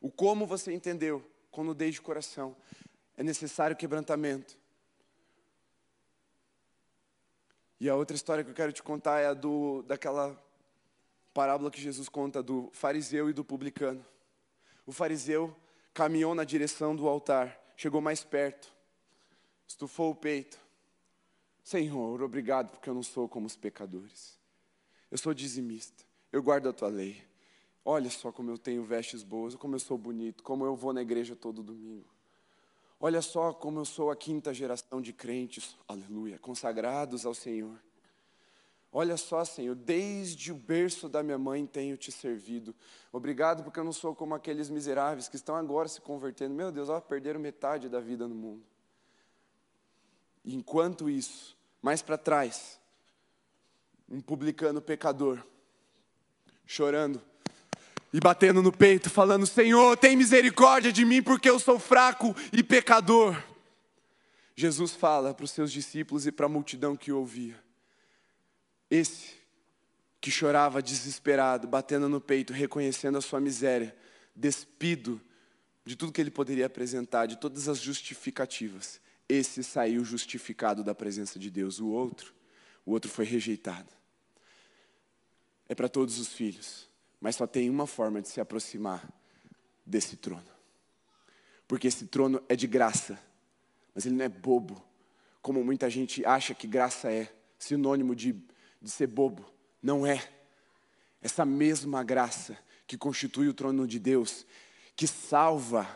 [0.00, 2.56] O como você entendeu, com nudez de coração.
[3.16, 4.58] É necessário quebrantamento.
[7.80, 10.40] E a outra história que eu quero te contar é a do, daquela
[11.32, 14.04] parábola que Jesus conta do fariseu e do publicano.
[14.86, 15.54] O fariseu
[15.92, 18.72] caminhou na direção do altar, chegou mais perto,
[19.66, 20.58] estufou o peito.
[21.62, 24.38] Senhor, obrigado porque eu não sou como os pecadores.
[25.10, 27.22] Eu sou dizimista, eu guardo a tua lei.
[27.84, 31.02] Olha só como eu tenho vestes boas, como eu sou bonito, como eu vou na
[31.02, 32.13] igreja todo domingo.
[33.06, 37.78] Olha só como eu sou a quinta geração de crentes, aleluia, consagrados ao Senhor.
[38.90, 42.74] Olha só, Senhor, desde o berço da minha mãe tenho te servido.
[43.12, 46.54] Obrigado porque eu não sou como aqueles miseráveis que estão agora se convertendo.
[46.54, 48.64] Meu Deus, ó, perderam metade da vida no mundo.
[50.42, 52.80] enquanto isso, mais para trás,
[54.08, 55.44] um publicano pecador,
[56.64, 57.20] chorando,
[58.14, 62.62] e batendo no peito, falando: Senhor, tem misericórdia de mim, porque eu sou fraco e
[62.62, 63.36] pecador.
[64.54, 67.60] Jesus fala para os seus discípulos e para a multidão que ouvia:
[68.88, 69.34] Esse
[70.20, 73.94] que chorava desesperado, batendo no peito, reconhecendo a sua miséria,
[74.34, 75.20] despido
[75.84, 81.36] de tudo que ele poderia apresentar, de todas as justificativas, esse saiu justificado da presença
[81.36, 81.80] de Deus.
[81.80, 82.32] O outro,
[82.86, 83.92] o outro foi rejeitado.
[85.68, 86.93] É para todos os filhos.
[87.24, 89.02] Mas só tem uma forma de se aproximar
[89.86, 90.44] desse trono.
[91.66, 93.18] Porque esse trono é de graça,
[93.94, 94.84] mas ele não é bobo,
[95.40, 98.34] como muita gente acha que graça é, sinônimo de,
[98.78, 99.42] de ser bobo.
[99.82, 100.22] Não é.
[101.22, 104.44] Essa mesma graça que constitui o trono de Deus,
[104.94, 105.88] que salva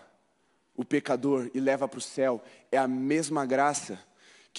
[0.74, 4.02] o pecador e leva para o céu, é a mesma graça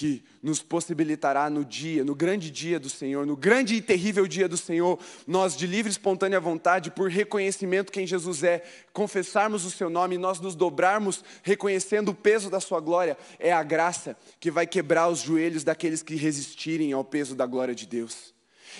[0.00, 4.48] que nos possibilitará no dia, no grande dia do Senhor, no grande e terrível dia
[4.48, 8.62] do Senhor, nós de livre e espontânea vontade, por reconhecimento quem Jesus é,
[8.94, 13.62] confessarmos o seu nome, nós nos dobrarmos reconhecendo o peso da sua glória, é a
[13.62, 18.32] graça que vai quebrar os joelhos daqueles que resistirem ao peso da glória de Deus.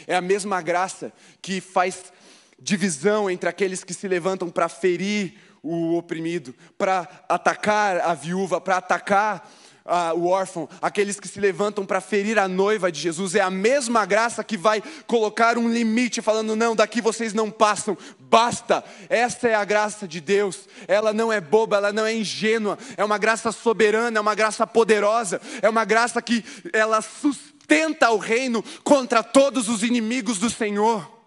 [0.06, 1.12] É a mesma graça
[1.42, 2.14] que faz
[2.58, 8.78] divisão entre aqueles que se levantam para ferir o oprimido, para atacar a viúva, para
[8.78, 9.46] atacar
[9.92, 13.50] ah, o órfão, aqueles que se levantam para ferir a noiva de Jesus, é a
[13.50, 18.84] mesma graça que vai colocar um limite, falando: não, daqui vocês não passam, basta.
[19.08, 23.04] Essa é a graça de Deus, ela não é boba, ela não é ingênua, é
[23.04, 28.62] uma graça soberana, é uma graça poderosa, é uma graça que ela sustenta o reino
[28.84, 31.18] contra todos os inimigos do Senhor.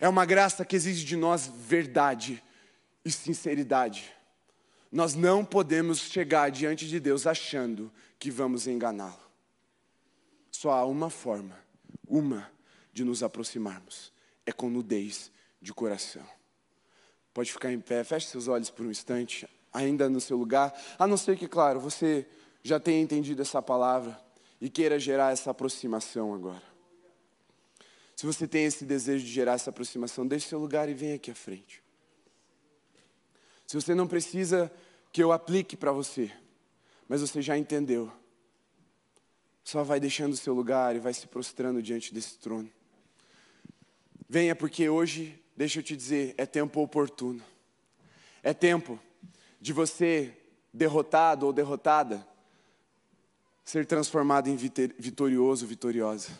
[0.00, 2.42] É uma graça que exige de nós verdade
[3.04, 4.10] e sinceridade.
[4.90, 9.20] Nós não podemos chegar diante de Deus achando que vamos enganá-lo.
[10.50, 11.56] Só há uma forma,
[12.06, 12.50] uma,
[12.92, 14.12] de nos aproximarmos:
[14.44, 15.30] é com nudez
[15.60, 16.26] de coração.
[17.32, 21.06] Pode ficar em pé, feche seus olhos por um instante, ainda no seu lugar, a
[21.06, 22.26] não ser que, claro, você
[22.62, 24.20] já tenha entendido essa palavra
[24.60, 26.62] e queira gerar essa aproximação agora.
[28.16, 31.30] Se você tem esse desejo de gerar essa aproximação, deixe seu lugar e venha aqui
[31.30, 31.82] à frente.
[33.70, 34.68] Se você não precisa
[35.12, 36.28] que eu aplique para você,
[37.06, 38.10] mas você já entendeu,
[39.62, 42.68] só vai deixando o seu lugar e vai se prostrando diante desse trono.
[44.28, 47.40] Venha, porque hoje, deixa eu te dizer, é tempo oportuno.
[48.42, 48.98] É tempo
[49.60, 50.36] de você,
[50.74, 52.26] derrotado ou derrotada,
[53.64, 56.36] ser transformado em vitorioso, vitoriosa.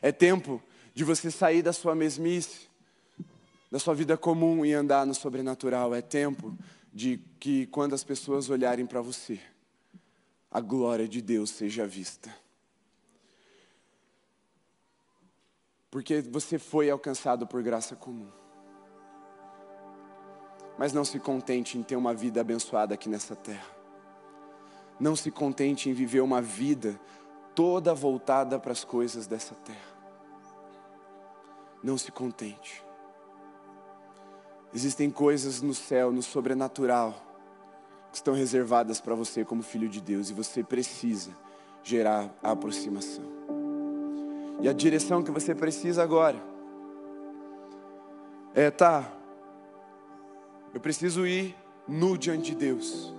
[0.00, 0.62] É tempo
[0.94, 2.67] de você sair da sua mesmice
[3.70, 5.94] da sua vida comum e andar no sobrenatural.
[5.94, 6.56] É tempo
[6.92, 9.40] de que quando as pessoas olharem para você,
[10.50, 12.34] a glória de Deus seja vista.
[15.90, 18.28] Porque você foi alcançado por graça comum.
[20.78, 23.66] Mas não se contente em ter uma vida abençoada aqui nessa terra.
[25.00, 26.98] Não se contente em viver uma vida
[27.54, 29.98] toda voltada para as coisas dessa terra.
[31.82, 32.87] Não se contente.
[34.74, 37.14] Existem coisas no céu, no sobrenatural,
[38.10, 41.30] que estão reservadas para você como filho de Deus e você precisa
[41.82, 43.24] gerar a aproximação.
[44.60, 46.36] E a direção que você precisa agora
[48.54, 49.10] é, tá,
[50.74, 51.54] eu preciso ir
[51.86, 53.14] nu diante de Deus,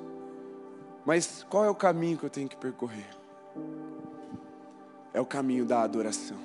[1.06, 3.08] mas qual é o caminho que eu tenho que percorrer?
[5.14, 6.38] É o caminho da adoração.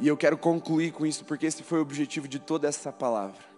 [0.00, 3.51] E eu quero concluir com isso, porque esse foi o objetivo de toda essa palavra.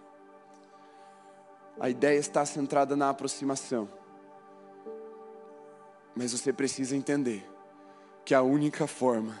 [1.79, 3.89] A ideia está centrada na aproximação.
[6.15, 7.45] Mas você precisa entender
[8.23, 9.39] que a única forma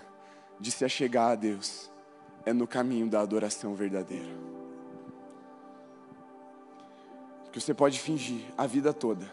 [0.59, 1.89] de se achegar a Deus
[2.45, 4.29] é no caminho da adoração verdadeira.
[7.45, 9.31] Porque você pode fingir a vida toda,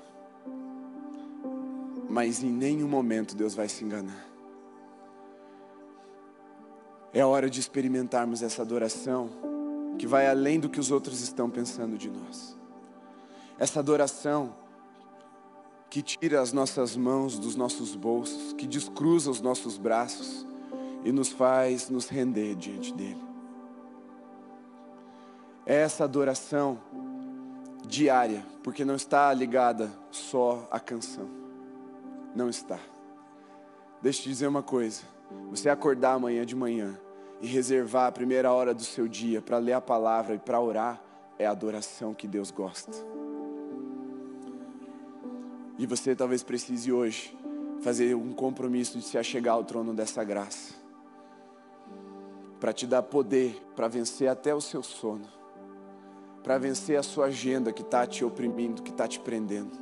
[2.09, 4.27] mas em nenhum momento Deus vai se enganar.
[7.13, 9.29] É hora de experimentarmos essa adoração
[9.99, 12.62] que vai além do que os outros estão pensando de nós.
[13.59, 14.55] Essa adoração
[15.93, 20.47] que tira as nossas mãos dos nossos bolsos, que descruza os nossos braços
[21.05, 23.23] e nos faz nos render diante dele.
[25.67, 26.79] É essa adoração
[27.87, 31.29] diária, porque não está ligada só à canção.
[32.35, 32.79] Não está.
[34.01, 35.03] Deixa eu te dizer uma coisa.
[35.51, 36.99] Você acordar amanhã de manhã
[37.41, 41.03] e reservar a primeira hora do seu dia para ler a palavra e para orar,
[41.39, 42.97] é a adoração que Deus gosta.
[45.79, 47.37] E você talvez precise hoje
[47.81, 50.75] fazer um compromisso de se achegar ao trono dessa graça.
[52.61, 55.27] Para te dar poder para vencer até o seu sono.
[56.43, 59.77] Para vencer a sua agenda que está te oprimindo, que está te prendendo.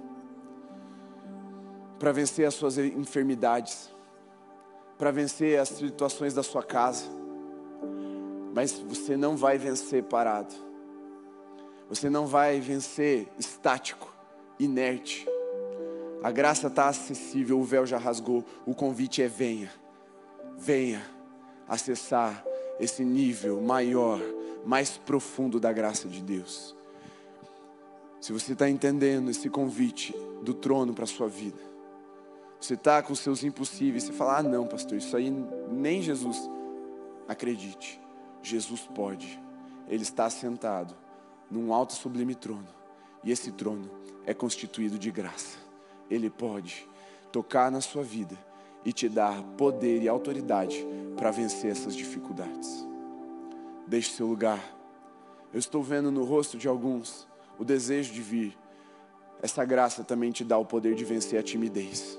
[1.98, 3.90] Para vencer as suas enfermidades.
[4.96, 7.06] Para vencer as situações da sua casa.
[8.54, 10.54] Mas você não vai vencer parado.
[11.88, 14.14] Você não vai vencer estático,
[14.58, 15.29] inerte
[16.22, 18.44] a graça está acessível, o véu já rasgou.
[18.66, 19.70] O convite é venha,
[20.58, 21.02] venha
[21.66, 22.44] acessar
[22.78, 24.20] esse nível maior,
[24.64, 26.76] mais profundo da graça de Deus.
[28.20, 31.58] Se você está entendendo esse convite do trono para a sua vida,
[32.60, 35.30] você está com seus impossíveis, você fala: ah, não, pastor, isso aí
[35.70, 36.38] nem Jesus.
[37.26, 37.98] Acredite,
[38.42, 39.40] Jesus pode,
[39.88, 40.94] Ele está sentado
[41.50, 42.68] num alto sublime trono,
[43.24, 43.90] e esse trono
[44.26, 45.59] é constituído de graça.
[46.10, 46.88] Ele pode
[47.30, 48.36] tocar na sua vida
[48.84, 50.86] e te dar poder e autoridade
[51.16, 52.86] para vencer essas dificuldades.
[53.86, 54.62] Deixe seu lugar.
[55.52, 57.26] Eu estou vendo no rosto de alguns
[57.58, 58.58] o desejo de vir.
[59.42, 62.18] Essa graça também te dá o poder de vencer a timidez.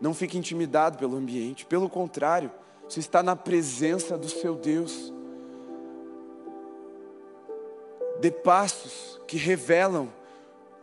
[0.00, 2.50] Não fique intimidado pelo ambiente, pelo contrário,
[2.88, 5.12] você está na presença do seu Deus.
[8.20, 10.08] Dê passos que revelam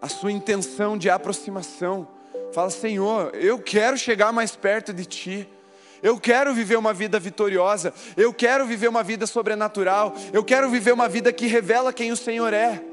[0.02, 2.08] a sua intenção de aproximação.
[2.54, 5.50] Fala, Senhor, eu quero chegar mais perto de Ti.
[6.02, 7.94] Eu quero viver uma vida vitoriosa.
[8.16, 10.14] Eu quero viver uma vida sobrenatural.
[10.32, 12.84] Eu quero viver uma vida que revela quem o Senhor é.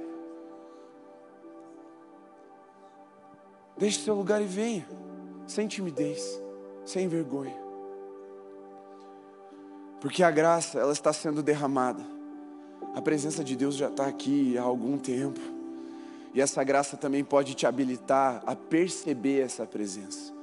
[3.79, 4.87] Deixe seu lugar e venha,
[5.47, 6.41] sem timidez,
[6.85, 7.55] sem vergonha.
[10.01, 12.03] Porque a graça, ela está sendo derramada.
[12.95, 15.56] A presença de Deus já está aqui há algum tempo.
[16.37, 20.35] E essa graça também pode te habilitar a perceber essa presença.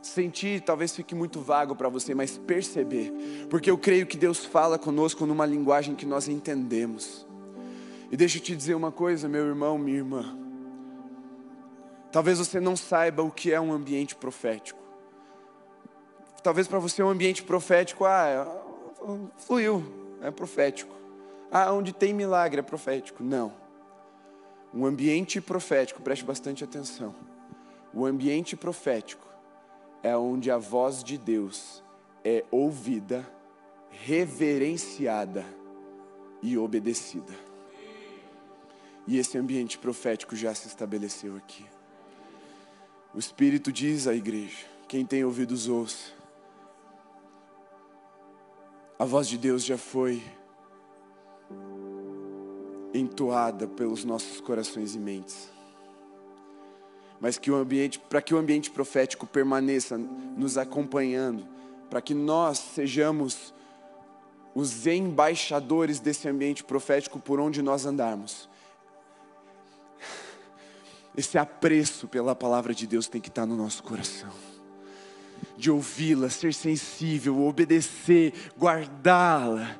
[0.00, 3.12] Sentir talvez fique muito vago para você, mas perceber,
[3.50, 7.26] porque eu creio que Deus fala conosco numa linguagem que nós entendemos.
[8.10, 10.34] E deixa eu te dizer uma coisa, meu irmão, minha irmã.
[12.10, 14.80] Talvez você não saiba o que é um ambiente profético.
[16.42, 18.46] Talvez para você um ambiente profético, ah,
[19.36, 19.84] fluiu,
[20.22, 20.96] é profético.
[21.52, 23.22] Ah, onde tem milagre é profético.
[23.22, 23.63] Não.
[24.74, 27.14] Um ambiente profético, preste bastante atenção.
[27.92, 29.24] O ambiente profético
[30.02, 31.80] é onde a voz de Deus
[32.24, 33.24] é ouvida,
[33.88, 35.46] reverenciada
[36.42, 37.32] e obedecida.
[39.06, 41.64] E esse ambiente profético já se estabeleceu aqui.
[43.14, 46.12] O Espírito diz à igreja: quem tem ouvidos ouça.
[48.98, 50.20] A voz de Deus já foi
[52.94, 55.50] entoada pelos nossos corações e mentes.
[57.20, 61.46] Mas que o ambiente, para que o ambiente profético permaneça nos acompanhando,
[61.90, 63.52] para que nós sejamos
[64.54, 68.48] os embaixadores desse ambiente profético por onde nós andarmos.
[71.16, 74.30] Esse apreço pela palavra de Deus tem que estar no nosso coração.
[75.56, 79.76] De ouvi-la, ser sensível, obedecer, guardá-la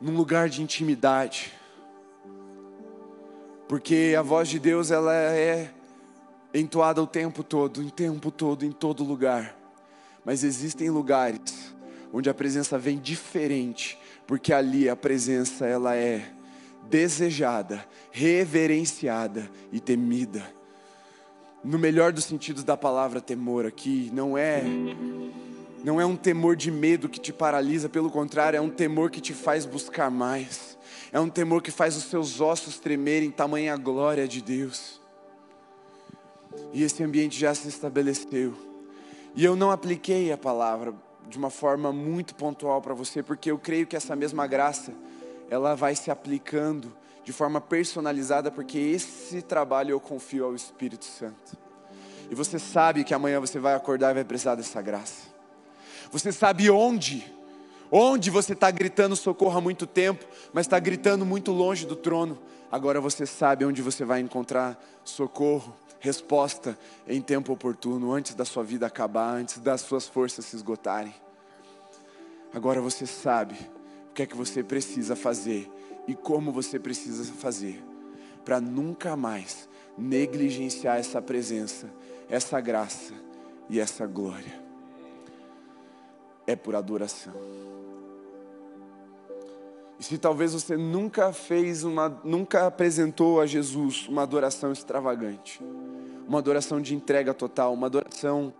[0.00, 1.59] num lugar de intimidade
[3.70, 5.70] porque a voz de Deus ela é
[6.52, 9.56] entoada o tempo todo, o tempo todo, em todo lugar.
[10.24, 11.72] Mas existem lugares
[12.12, 13.96] onde a presença vem diferente,
[14.26, 16.32] porque ali a presença ela é
[16.88, 20.52] desejada, reverenciada e temida.
[21.62, 24.64] No melhor dos sentidos da palavra temor aqui, não é
[25.82, 29.20] não é um temor de medo que te paralisa, pelo contrário, é um temor que
[29.20, 30.78] te faz buscar mais.
[31.12, 35.00] É um temor que faz os seus ossos tremerem, tamanha glória de Deus.
[36.72, 38.54] E esse ambiente já se estabeleceu.
[39.34, 40.94] E eu não apliquei a palavra
[41.28, 44.92] de uma forma muito pontual para você, porque eu creio que essa mesma graça,
[45.48, 46.92] ela vai se aplicando
[47.24, 51.56] de forma personalizada, porque esse trabalho eu confio ao Espírito Santo.
[52.30, 55.29] E você sabe que amanhã você vai acordar e vai precisar dessa graça.
[56.10, 57.24] Você sabe onde,
[57.90, 62.38] onde você está gritando socorro há muito tempo, mas está gritando muito longe do trono.
[62.70, 68.64] Agora você sabe onde você vai encontrar socorro, resposta em tempo oportuno, antes da sua
[68.64, 71.14] vida acabar, antes das suas forças se esgotarem.
[72.52, 73.54] Agora você sabe
[74.10, 75.70] o que é que você precisa fazer
[76.08, 77.84] e como você precisa fazer
[78.44, 81.88] para nunca mais negligenciar essa presença,
[82.28, 83.14] essa graça
[83.68, 84.69] e essa glória.
[86.50, 87.32] É por adoração.
[90.00, 95.62] E se talvez você nunca fez uma, nunca apresentou a Jesus uma adoração extravagante,
[96.26, 98.52] uma adoração de entrega total, uma adoração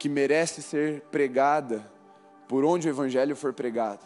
[0.00, 1.88] que merece ser pregada
[2.48, 4.04] por onde o evangelho for pregado.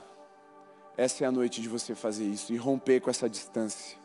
[0.98, 3.96] Essa é a noite de você fazer isso e romper com essa distância,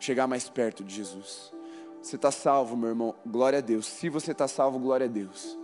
[0.00, 1.52] chegar mais perto de Jesus.
[2.02, 3.86] Você está salvo, meu irmão, glória a Deus.
[3.86, 5.60] Se você está salvo, glória a Deus.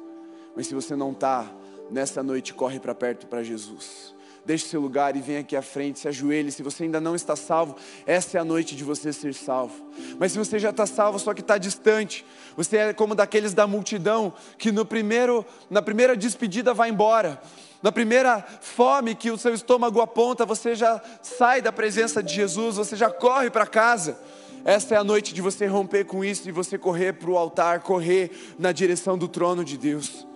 [0.56, 1.46] Mas se você não está,
[1.90, 5.98] nessa noite corre para perto para Jesus deixe seu lugar e venha aqui à frente,
[5.98, 6.52] se ajoelhe.
[6.52, 7.74] Se você ainda não está salvo,
[8.06, 9.74] essa é a noite de você ser salvo.
[10.18, 12.24] Mas se você já está salvo, só que está distante,
[12.56, 17.42] você é como daqueles da multidão que no primeiro, na primeira despedida vai embora.
[17.82, 22.76] Na primeira fome que o seu estômago aponta, você já sai da presença de Jesus,
[22.76, 24.16] você já corre para casa.
[24.64, 27.80] Esta é a noite de você romper com isso e você correr para o altar,
[27.80, 30.26] correr na direção do trono de Deus.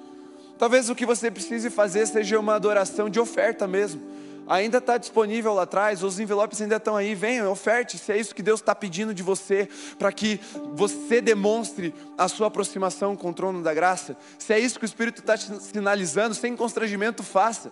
[0.60, 4.09] Talvez o que você precise fazer seja uma adoração de oferta mesmo
[4.50, 8.34] ainda está disponível lá atrás, os envelopes ainda estão aí, venham, oferte, se é isso
[8.34, 10.40] que Deus está pedindo de você, para que
[10.74, 14.86] você demonstre a sua aproximação com o trono da graça, se é isso que o
[14.86, 17.70] Espírito está te sinalizando, sem constrangimento, faça,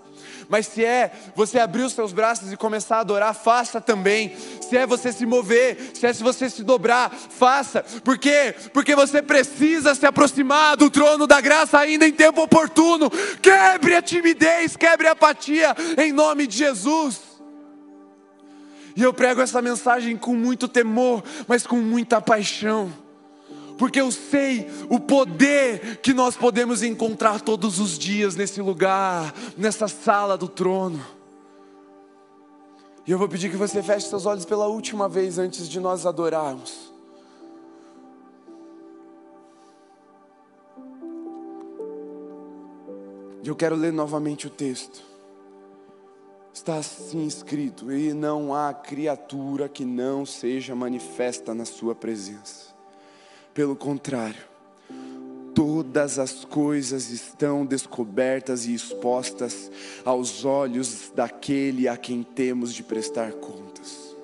[0.49, 4.77] mas se é você abrir os seus braços e começar a adorar, faça também, se
[4.77, 8.55] é você se mover, se é se você se dobrar, faça, por quê?
[8.73, 13.11] Porque você precisa se aproximar do trono da graça ainda em tempo oportuno,
[13.43, 16.68] quebre a timidez, quebre a apatia, em nome de Jesus.
[16.69, 17.21] Jesus.
[18.97, 22.93] E eu prego essa mensagem com muito temor, mas com muita paixão,
[23.79, 29.87] porque eu sei o poder que nós podemos encontrar todos os dias nesse lugar, nessa
[29.87, 31.01] sala do trono.
[33.07, 36.05] E eu vou pedir que você feche seus olhos pela última vez antes de nós
[36.05, 36.93] adorarmos.
[43.43, 45.01] E eu quero ler novamente o texto.
[46.53, 52.69] Está assim escrito: e não há criatura que não seja manifesta na Sua presença.
[53.55, 54.45] Pelo contrário,
[55.55, 59.71] todas as coisas estão descobertas e expostas
[60.05, 64.17] aos olhos daquele a quem temos de prestar contas.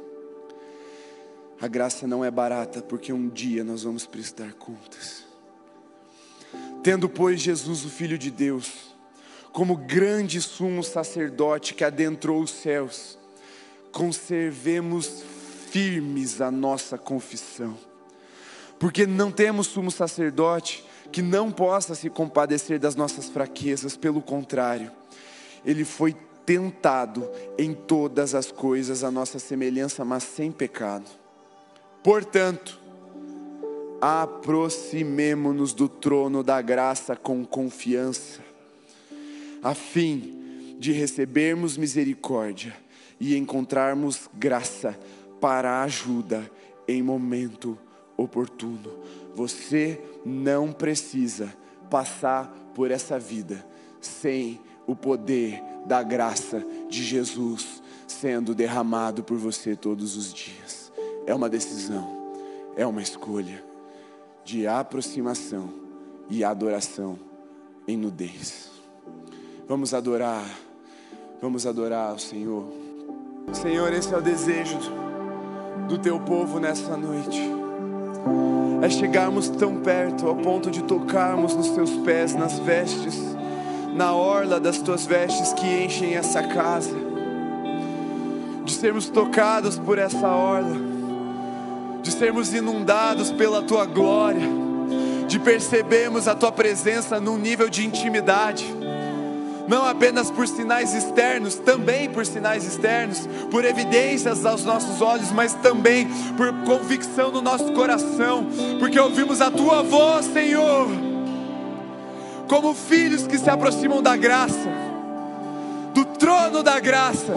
[1.61, 5.25] A graça não é barata, porque um dia nós vamos prestar contas.
[6.83, 8.94] Tendo, pois, Jesus, o Filho de Deus,
[9.55, 13.17] como grande sumo sacerdote que adentrou os céus,
[13.93, 15.23] conservemos
[15.71, 17.79] firmes a nossa confissão,
[18.81, 24.91] porque não temos sumo sacerdote que não possa se compadecer das nossas fraquezas, pelo contrário,
[25.65, 31.09] ele foi tentado em todas as coisas a nossa semelhança, mas sem pecado.
[32.03, 32.81] Portanto,
[34.01, 38.54] aproximemo-nos do trono da graça com confiança
[39.65, 42.77] a fim de recebermos misericórdia
[43.19, 44.99] e encontrarmos graça
[45.41, 46.51] para ajuda
[46.87, 47.79] em momento
[48.15, 48.93] oportuno.
[49.35, 51.53] Você não precisa
[51.91, 53.67] passar por essa vida
[54.03, 60.93] sem o poder da graça de Jesus sendo derramado por você todos os dias.
[61.27, 62.35] É uma decisão,
[62.77, 63.65] é uma escolha
[64.45, 65.73] de aproximação
[66.29, 67.19] e adoração
[67.89, 68.74] em nudez.
[69.67, 70.45] Vamos adorar,
[71.41, 72.67] vamos adorar o Senhor.
[73.51, 74.79] Senhor, esse é o desejo
[75.89, 77.41] do teu povo nessa noite.
[78.83, 83.19] É chegarmos tão perto ao ponto de tocarmos nos teus pés, nas vestes,
[83.95, 86.95] na orla das tuas vestes que enchem essa casa,
[88.67, 90.77] de sermos tocados por essa orla,
[92.03, 94.47] de sermos inundados pela tua glória,
[95.27, 98.84] de percebermos a tua presença num nível de intimidade
[99.67, 105.55] não apenas por sinais externos, também por sinais externos, por evidências aos nossos olhos, mas
[105.55, 108.47] também por convicção no nosso coração,
[108.79, 110.89] porque ouvimos a tua voz, Senhor.
[112.47, 114.69] como filhos que se aproximam da graça,
[115.95, 117.35] do trono da graça,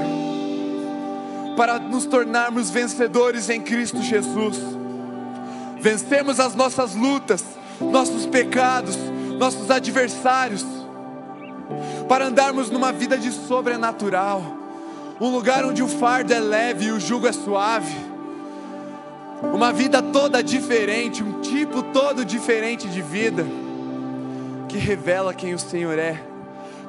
[1.55, 4.57] para nos tornarmos vencedores em Cristo Jesus.
[5.79, 7.43] Vencemos as nossas lutas,
[7.79, 8.97] nossos pecados,
[9.39, 10.65] nossos adversários,
[12.07, 14.41] para andarmos numa vida de sobrenatural,
[15.19, 17.95] um lugar onde o fardo é leve e o jugo é suave,
[19.53, 23.45] uma vida toda diferente, um tipo todo diferente de vida,
[24.67, 26.19] que revela quem o Senhor é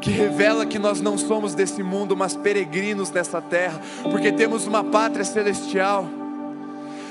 [0.01, 4.85] que revela que nós não somos desse mundo, mas peregrinos dessa terra, porque temos uma
[4.85, 6.09] pátria celestial.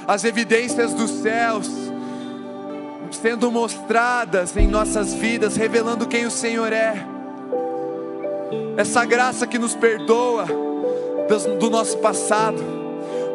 [0.08, 1.70] As evidências dos céus
[3.12, 7.17] sendo mostradas em nossas vidas, revelando quem o Senhor é.
[8.78, 10.46] Essa graça que nos perdoa
[11.60, 12.64] do nosso passado,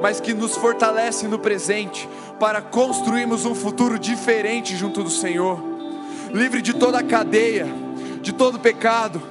[0.00, 2.08] mas que nos fortalece no presente
[2.40, 5.62] para construirmos um futuro diferente junto do Senhor,
[6.32, 7.66] livre de toda cadeia,
[8.20, 9.22] de todo pecado,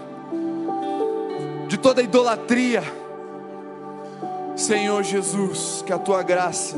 [1.67, 2.83] de toda idolatria.
[4.55, 6.77] Senhor Jesus, que a tua graça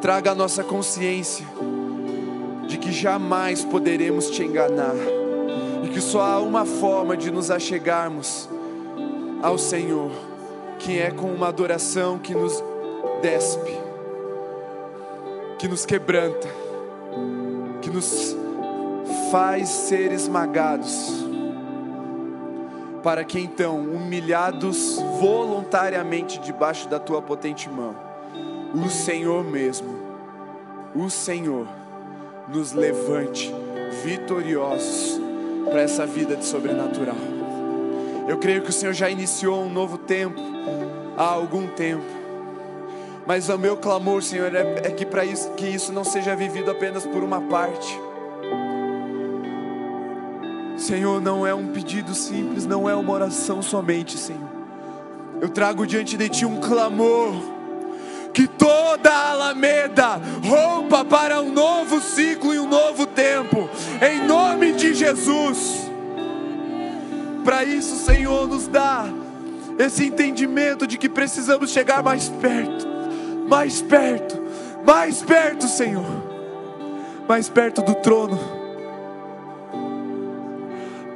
[0.00, 1.46] traga a nossa consciência
[2.66, 4.94] de que jamais poderemos te enganar
[5.84, 8.48] e que só há uma forma de nos achegarmos
[9.42, 10.10] ao Senhor,
[10.78, 12.64] que é com uma adoração que nos
[13.20, 13.78] despe,
[15.58, 16.48] que nos quebranta,
[17.82, 18.34] que nos
[19.30, 21.22] faz ser esmagados,
[23.02, 27.94] para que então, humilhados voluntariamente debaixo da tua potente mão,
[28.74, 29.94] o Senhor mesmo,
[30.96, 31.66] o Senhor,
[32.48, 33.54] nos levante
[34.02, 35.20] vitoriosos
[35.70, 37.16] para essa vida de sobrenatural.
[38.28, 40.40] Eu creio que o Senhor já iniciou um novo tempo
[41.16, 42.04] há algum tempo.
[43.26, 46.70] Mas o meu clamor, Senhor, é, é que para isso que isso não seja vivido
[46.70, 47.98] apenas por uma parte.
[50.76, 54.48] Senhor, não é um pedido simples, não é uma oração somente, Senhor.
[55.40, 57.53] Eu trago diante de Ti um clamor
[58.34, 63.70] que toda a Alameda rompa para um novo ciclo e um novo tempo,
[64.02, 65.88] em nome de Jesus.
[67.44, 69.06] Para isso, Senhor, nos dá
[69.78, 72.86] esse entendimento de que precisamos chegar mais perto,
[73.48, 74.42] mais perto,
[74.84, 76.04] mais perto, Senhor,
[77.28, 78.38] mais perto do trono,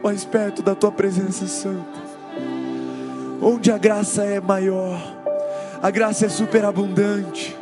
[0.05, 2.01] mais perto da Tua presença santa,
[3.43, 5.19] onde a graça é maior
[5.83, 7.57] a graça é superabundante,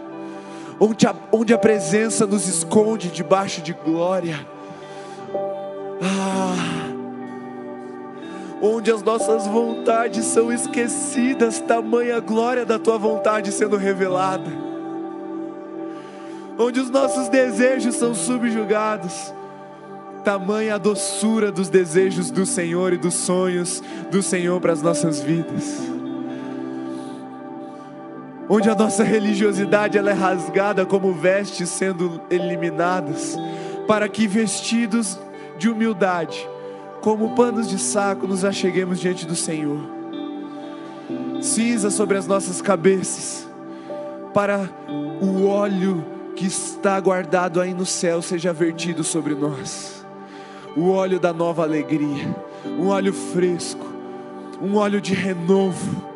[0.80, 4.38] onde a, onde a presença nos esconde debaixo de glória.
[6.02, 6.92] Ah,
[8.60, 14.50] onde as nossas vontades são esquecidas, tamanha glória da tua vontade sendo revelada,
[16.58, 19.32] onde os nossos desejos são subjugados,
[20.24, 25.95] tamanha doçura dos desejos do Senhor e dos sonhos do Senhor para as nossas vidas
[28.48, 33.36] onde a nossa religiosidade ela é rasgada como vestes sendo eliminadas,
[33.86, 35.18] para que vestidos
[35.58, 36.48] de humildade,
[37.00, 39.80] como panos de saco, nos acheguemos diante do Senhor.
[41.40, 43.48] Cinza sobre as nossas cabeças,
[44.32, 44.68] para
[45.20, 50.04] o óleo que está guardado aí no céu seja vertido sobre nós.
[50.76, 52.36] O óleo da nova alegria,
[52.78, 53.86] um óleo fresco,
[54.60, 56.15] um óleo de renovo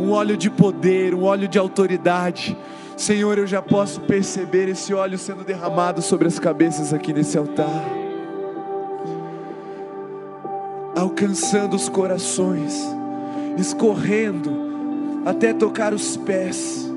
[0.00, 2.56] um óleo de poder, um óleo de autoridade.
[2.96, 7.84] Senhor, eu já posso perceber esse óleo sendo derramado sobre as cabeças aqui nesse altar,
[10.96, 12.80] alcançando os corações,
[13.58, 14.72] escorrendo
[15.24, 16.90] até tocar os pés,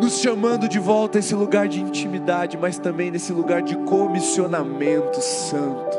[0.00, 5.20] nos chamando de volta a esse lugar de intimidade, mas também nesse lugar de comissionamento
[5.20, 5.98] santo,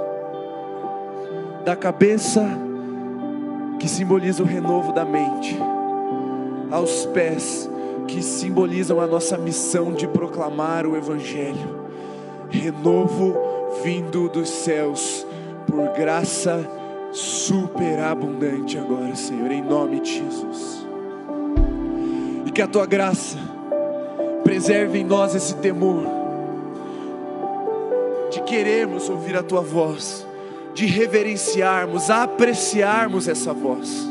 [1.64, 2.71] da cabeça
[3.82, 5.58] que simboliza o renovo da mente,
[6.70, 7.68] aos pés,
[8.08, 11.82] que simbolizam a nossa missão de proclamar o Evangelho.
[12.48, 13.36] Renovo
[13.84, 15.26] vindo dos céus,
[15.66, 16.64] por graça
[17.12, 20.86] superabundante agora, Senhor, em nome de Jesus.
[22.46, 23.40] E que a tua graça
[24.44, 26.04] preserve em nós esse temor
[28.30, 30.28] de querermos ouvir a tua voz
[30.74, 34.08] de reverenciarmos, apreciarmos essa voz,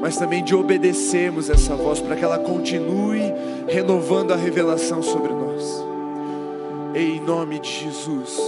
[0.00, 3.32] mas também de obedecermos essa voz para que ela continue
[3.66, 5.84] renovando a revelação sobre nós.
[6.94, 8.38] Em nome de Jesus.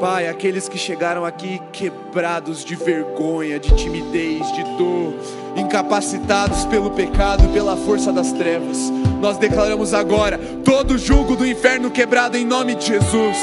[0.00, 5.12] Pai, aqueles que chegaram aqui quebrados de vergonha, de timidez, de dor,
[5.56, 8.78] incapacitados pelo pecado e pela força das trevas,
[9.20, 13.36] nós declaramos agora todo o jugo do inferno quebrado em nome de Jesus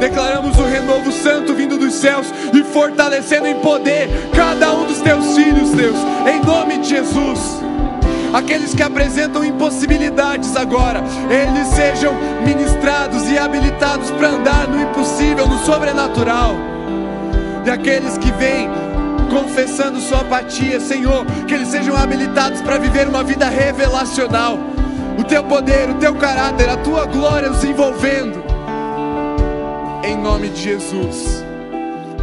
[0.00, 5.34] Declaramos o renovo santo vindo dos céus e fortalecendo em poder cada um dos teus
[5.36, 5.96] filhos, Deus,
[6.32, 7.60] em nome de Jesus.
[8.32, 15.58] Aqueles que apresentam impossibilidades agora, eles sejam ministrados e habilitados para andar no impossível, no
[15.64, 16.54] sobrenatural.
[17.64, 18.68] E aqueles que vêm
[19.30, 24.58] confessando sua apatia, Senhor, que eles sejam habilitados para viver uma vida revelacional.
[25.18, 28.47] O teu poder, o teu caráter, a tua glória os envolvendo.
[30.08, 31.44] Em nome de Jesus.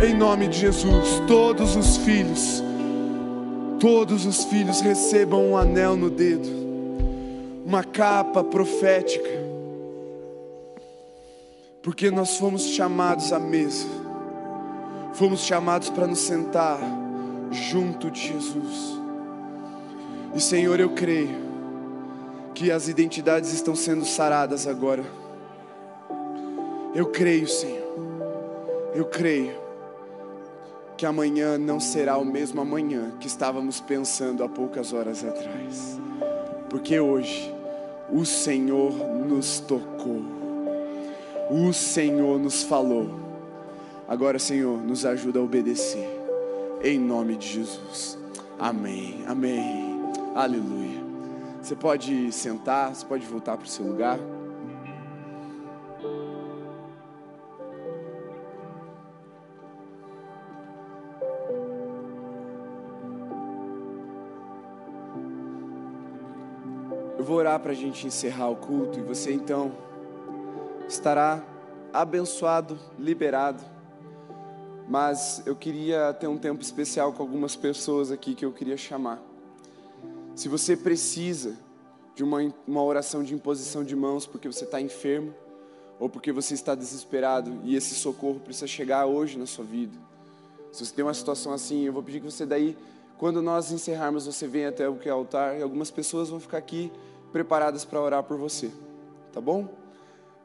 [0.04, 2.64] Em nome de Jesus, todos os filhos,
[3.80, 6.50] todos os filhos recebam um anel no dedo,
[7.64, 9.30] uma capa profética,
[11.84, 13.86] porque nós fomos chamados à mesa,
[15.14, 16.80] fomos chamados para nos sentar
[17.52, 19.00] junto de Jesus.
[20.34, 21.38] E Senhor, eu creio
[22.56, 25.25] que as identidades estão sendo saradas agora.
[26.96, 27.94] Eu creio, Senhor.
[28.94, 29.54] Eu creio
[30.96, 36.00] que amanhã não será o mesmo amanhã que estávamos pensando há poucas horas atrás.
[36.70, 37.54] Porque hoje
[38.10, 38.94] o Senhor
[39.28, 40.22] nos tocou.
[41.52, 43.10] O Senhor nos falou.
[44.08, 46.08] Agora, Senhor, nos ajuda a obedecer.
[46.82, 48.18] Em nome de Jesus.
[48.58, 49.22] Amém.
[49.28, 50.02] Amém.
[50.34, 51.04] Aleluia.
[51.62, 54.18] Você pode sentar, você pode voltar para o seu lugar.
[67.26, 69.72] Eu vou orar para a gente encerrar o culto e você então
[70.88, 71.44] estará
[71.92, 73.64] abençoado, liberado.
[74.88, 79.20] Mas eu queria ter um tempo especial com algumas pessoas aqui que eu queria chamar.
[80.36, 81.58] Se você precisa
[82.14, 85.34] de uma, uma oração de imposição de mãos porque você está enfermo
[86.00, 89.98] ou porque você está desesperado e esse socorro precisa chegar hoje na sua vida.
[90.72, 92.78] Se você tem uma situação assim, eu vou pedir que você daí,
[93.18, 96.92] quando nós encerrarmos, você venha até o é altar e algumas pessoas vão ficar aqui
[97.32, 98.72] preparadas para orar por você,
[99.32, 99.68] tá bom?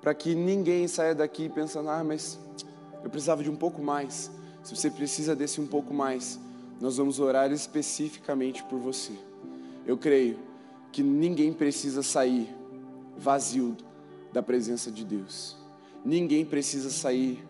[0.00, 2.38] Para que ninguém saia daqui pensando, ah, mas
[3.02, 4.30] eu precisava de um pouco mais.
[4.62, 6.38] Se você precisa desse um pouco mais,
[6.80, 9.12] nós vamos orar especificamente por você.
[9.86, 10.38] Eu creio
[10.92, 12.54] que ninguém precisa sair
[13.16, 13.76] vazio
[14.32, 15.56] da presença de Deus.
[16.04, 17.46] Ninguém precisa sair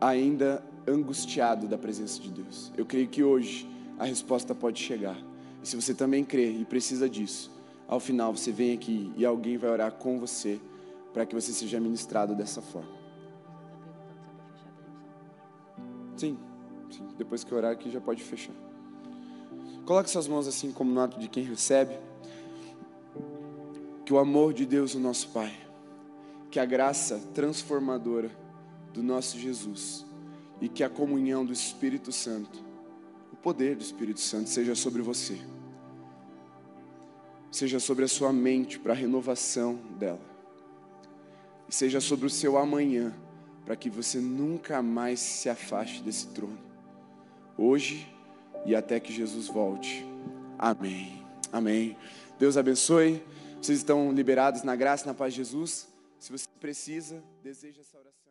[0.00, 2.72] ainda angustiado da presença de Deus.
[2.76, 3.68] Eu creio que hoje
[3.98, 5.16] a resposta pode chegar.
[5.64, 7.50] E se você também crê e precisa disso,
[7.88, 10.60] ao final você vem aqui e alguém vai orar com você
[11.10, 12.92] para que você seja ministrado dessa forma.
[16.18, 16.38] Sim,
[16.90, 17.08] sim.
[17.16, 18.52] Depois que orar aqui já pode fechar.
[19.86, 21.98] Coloque suas mãos assim como no ato de quem recebe.
[24.04, 25.54] Que o amor de Deus, o nosso Pai,
[26.50, 28.30] que a graça transformadora
[28.92, 30.04] do nosso Jesus
[30.60, 32.63] e que a comunhão do Espírito Santo,
[33.44, 35.38] poder do Espírito Santo seja sobre você.
[37.52, 40.18] Seja sobre a sua mente para a renovação dela.
[41.68, 43.14] E seja sobre o seu amanhã
[43.66, 46.58] para que você nunca mais se afaste desse trono.
[47.56, 48.10] Hoje
[48.64, 50.06] e até que Jesus volte.
[50.58, 51.22] Amém.
[51.52, 51.98] Amém.
[52.38, 53.22] Deus abençoe.
[53.60, 55.86] Vocês estão liberados na graça e na paz de Jesus.
[56.18, 58.23] Se você precisa, deseja essa oração.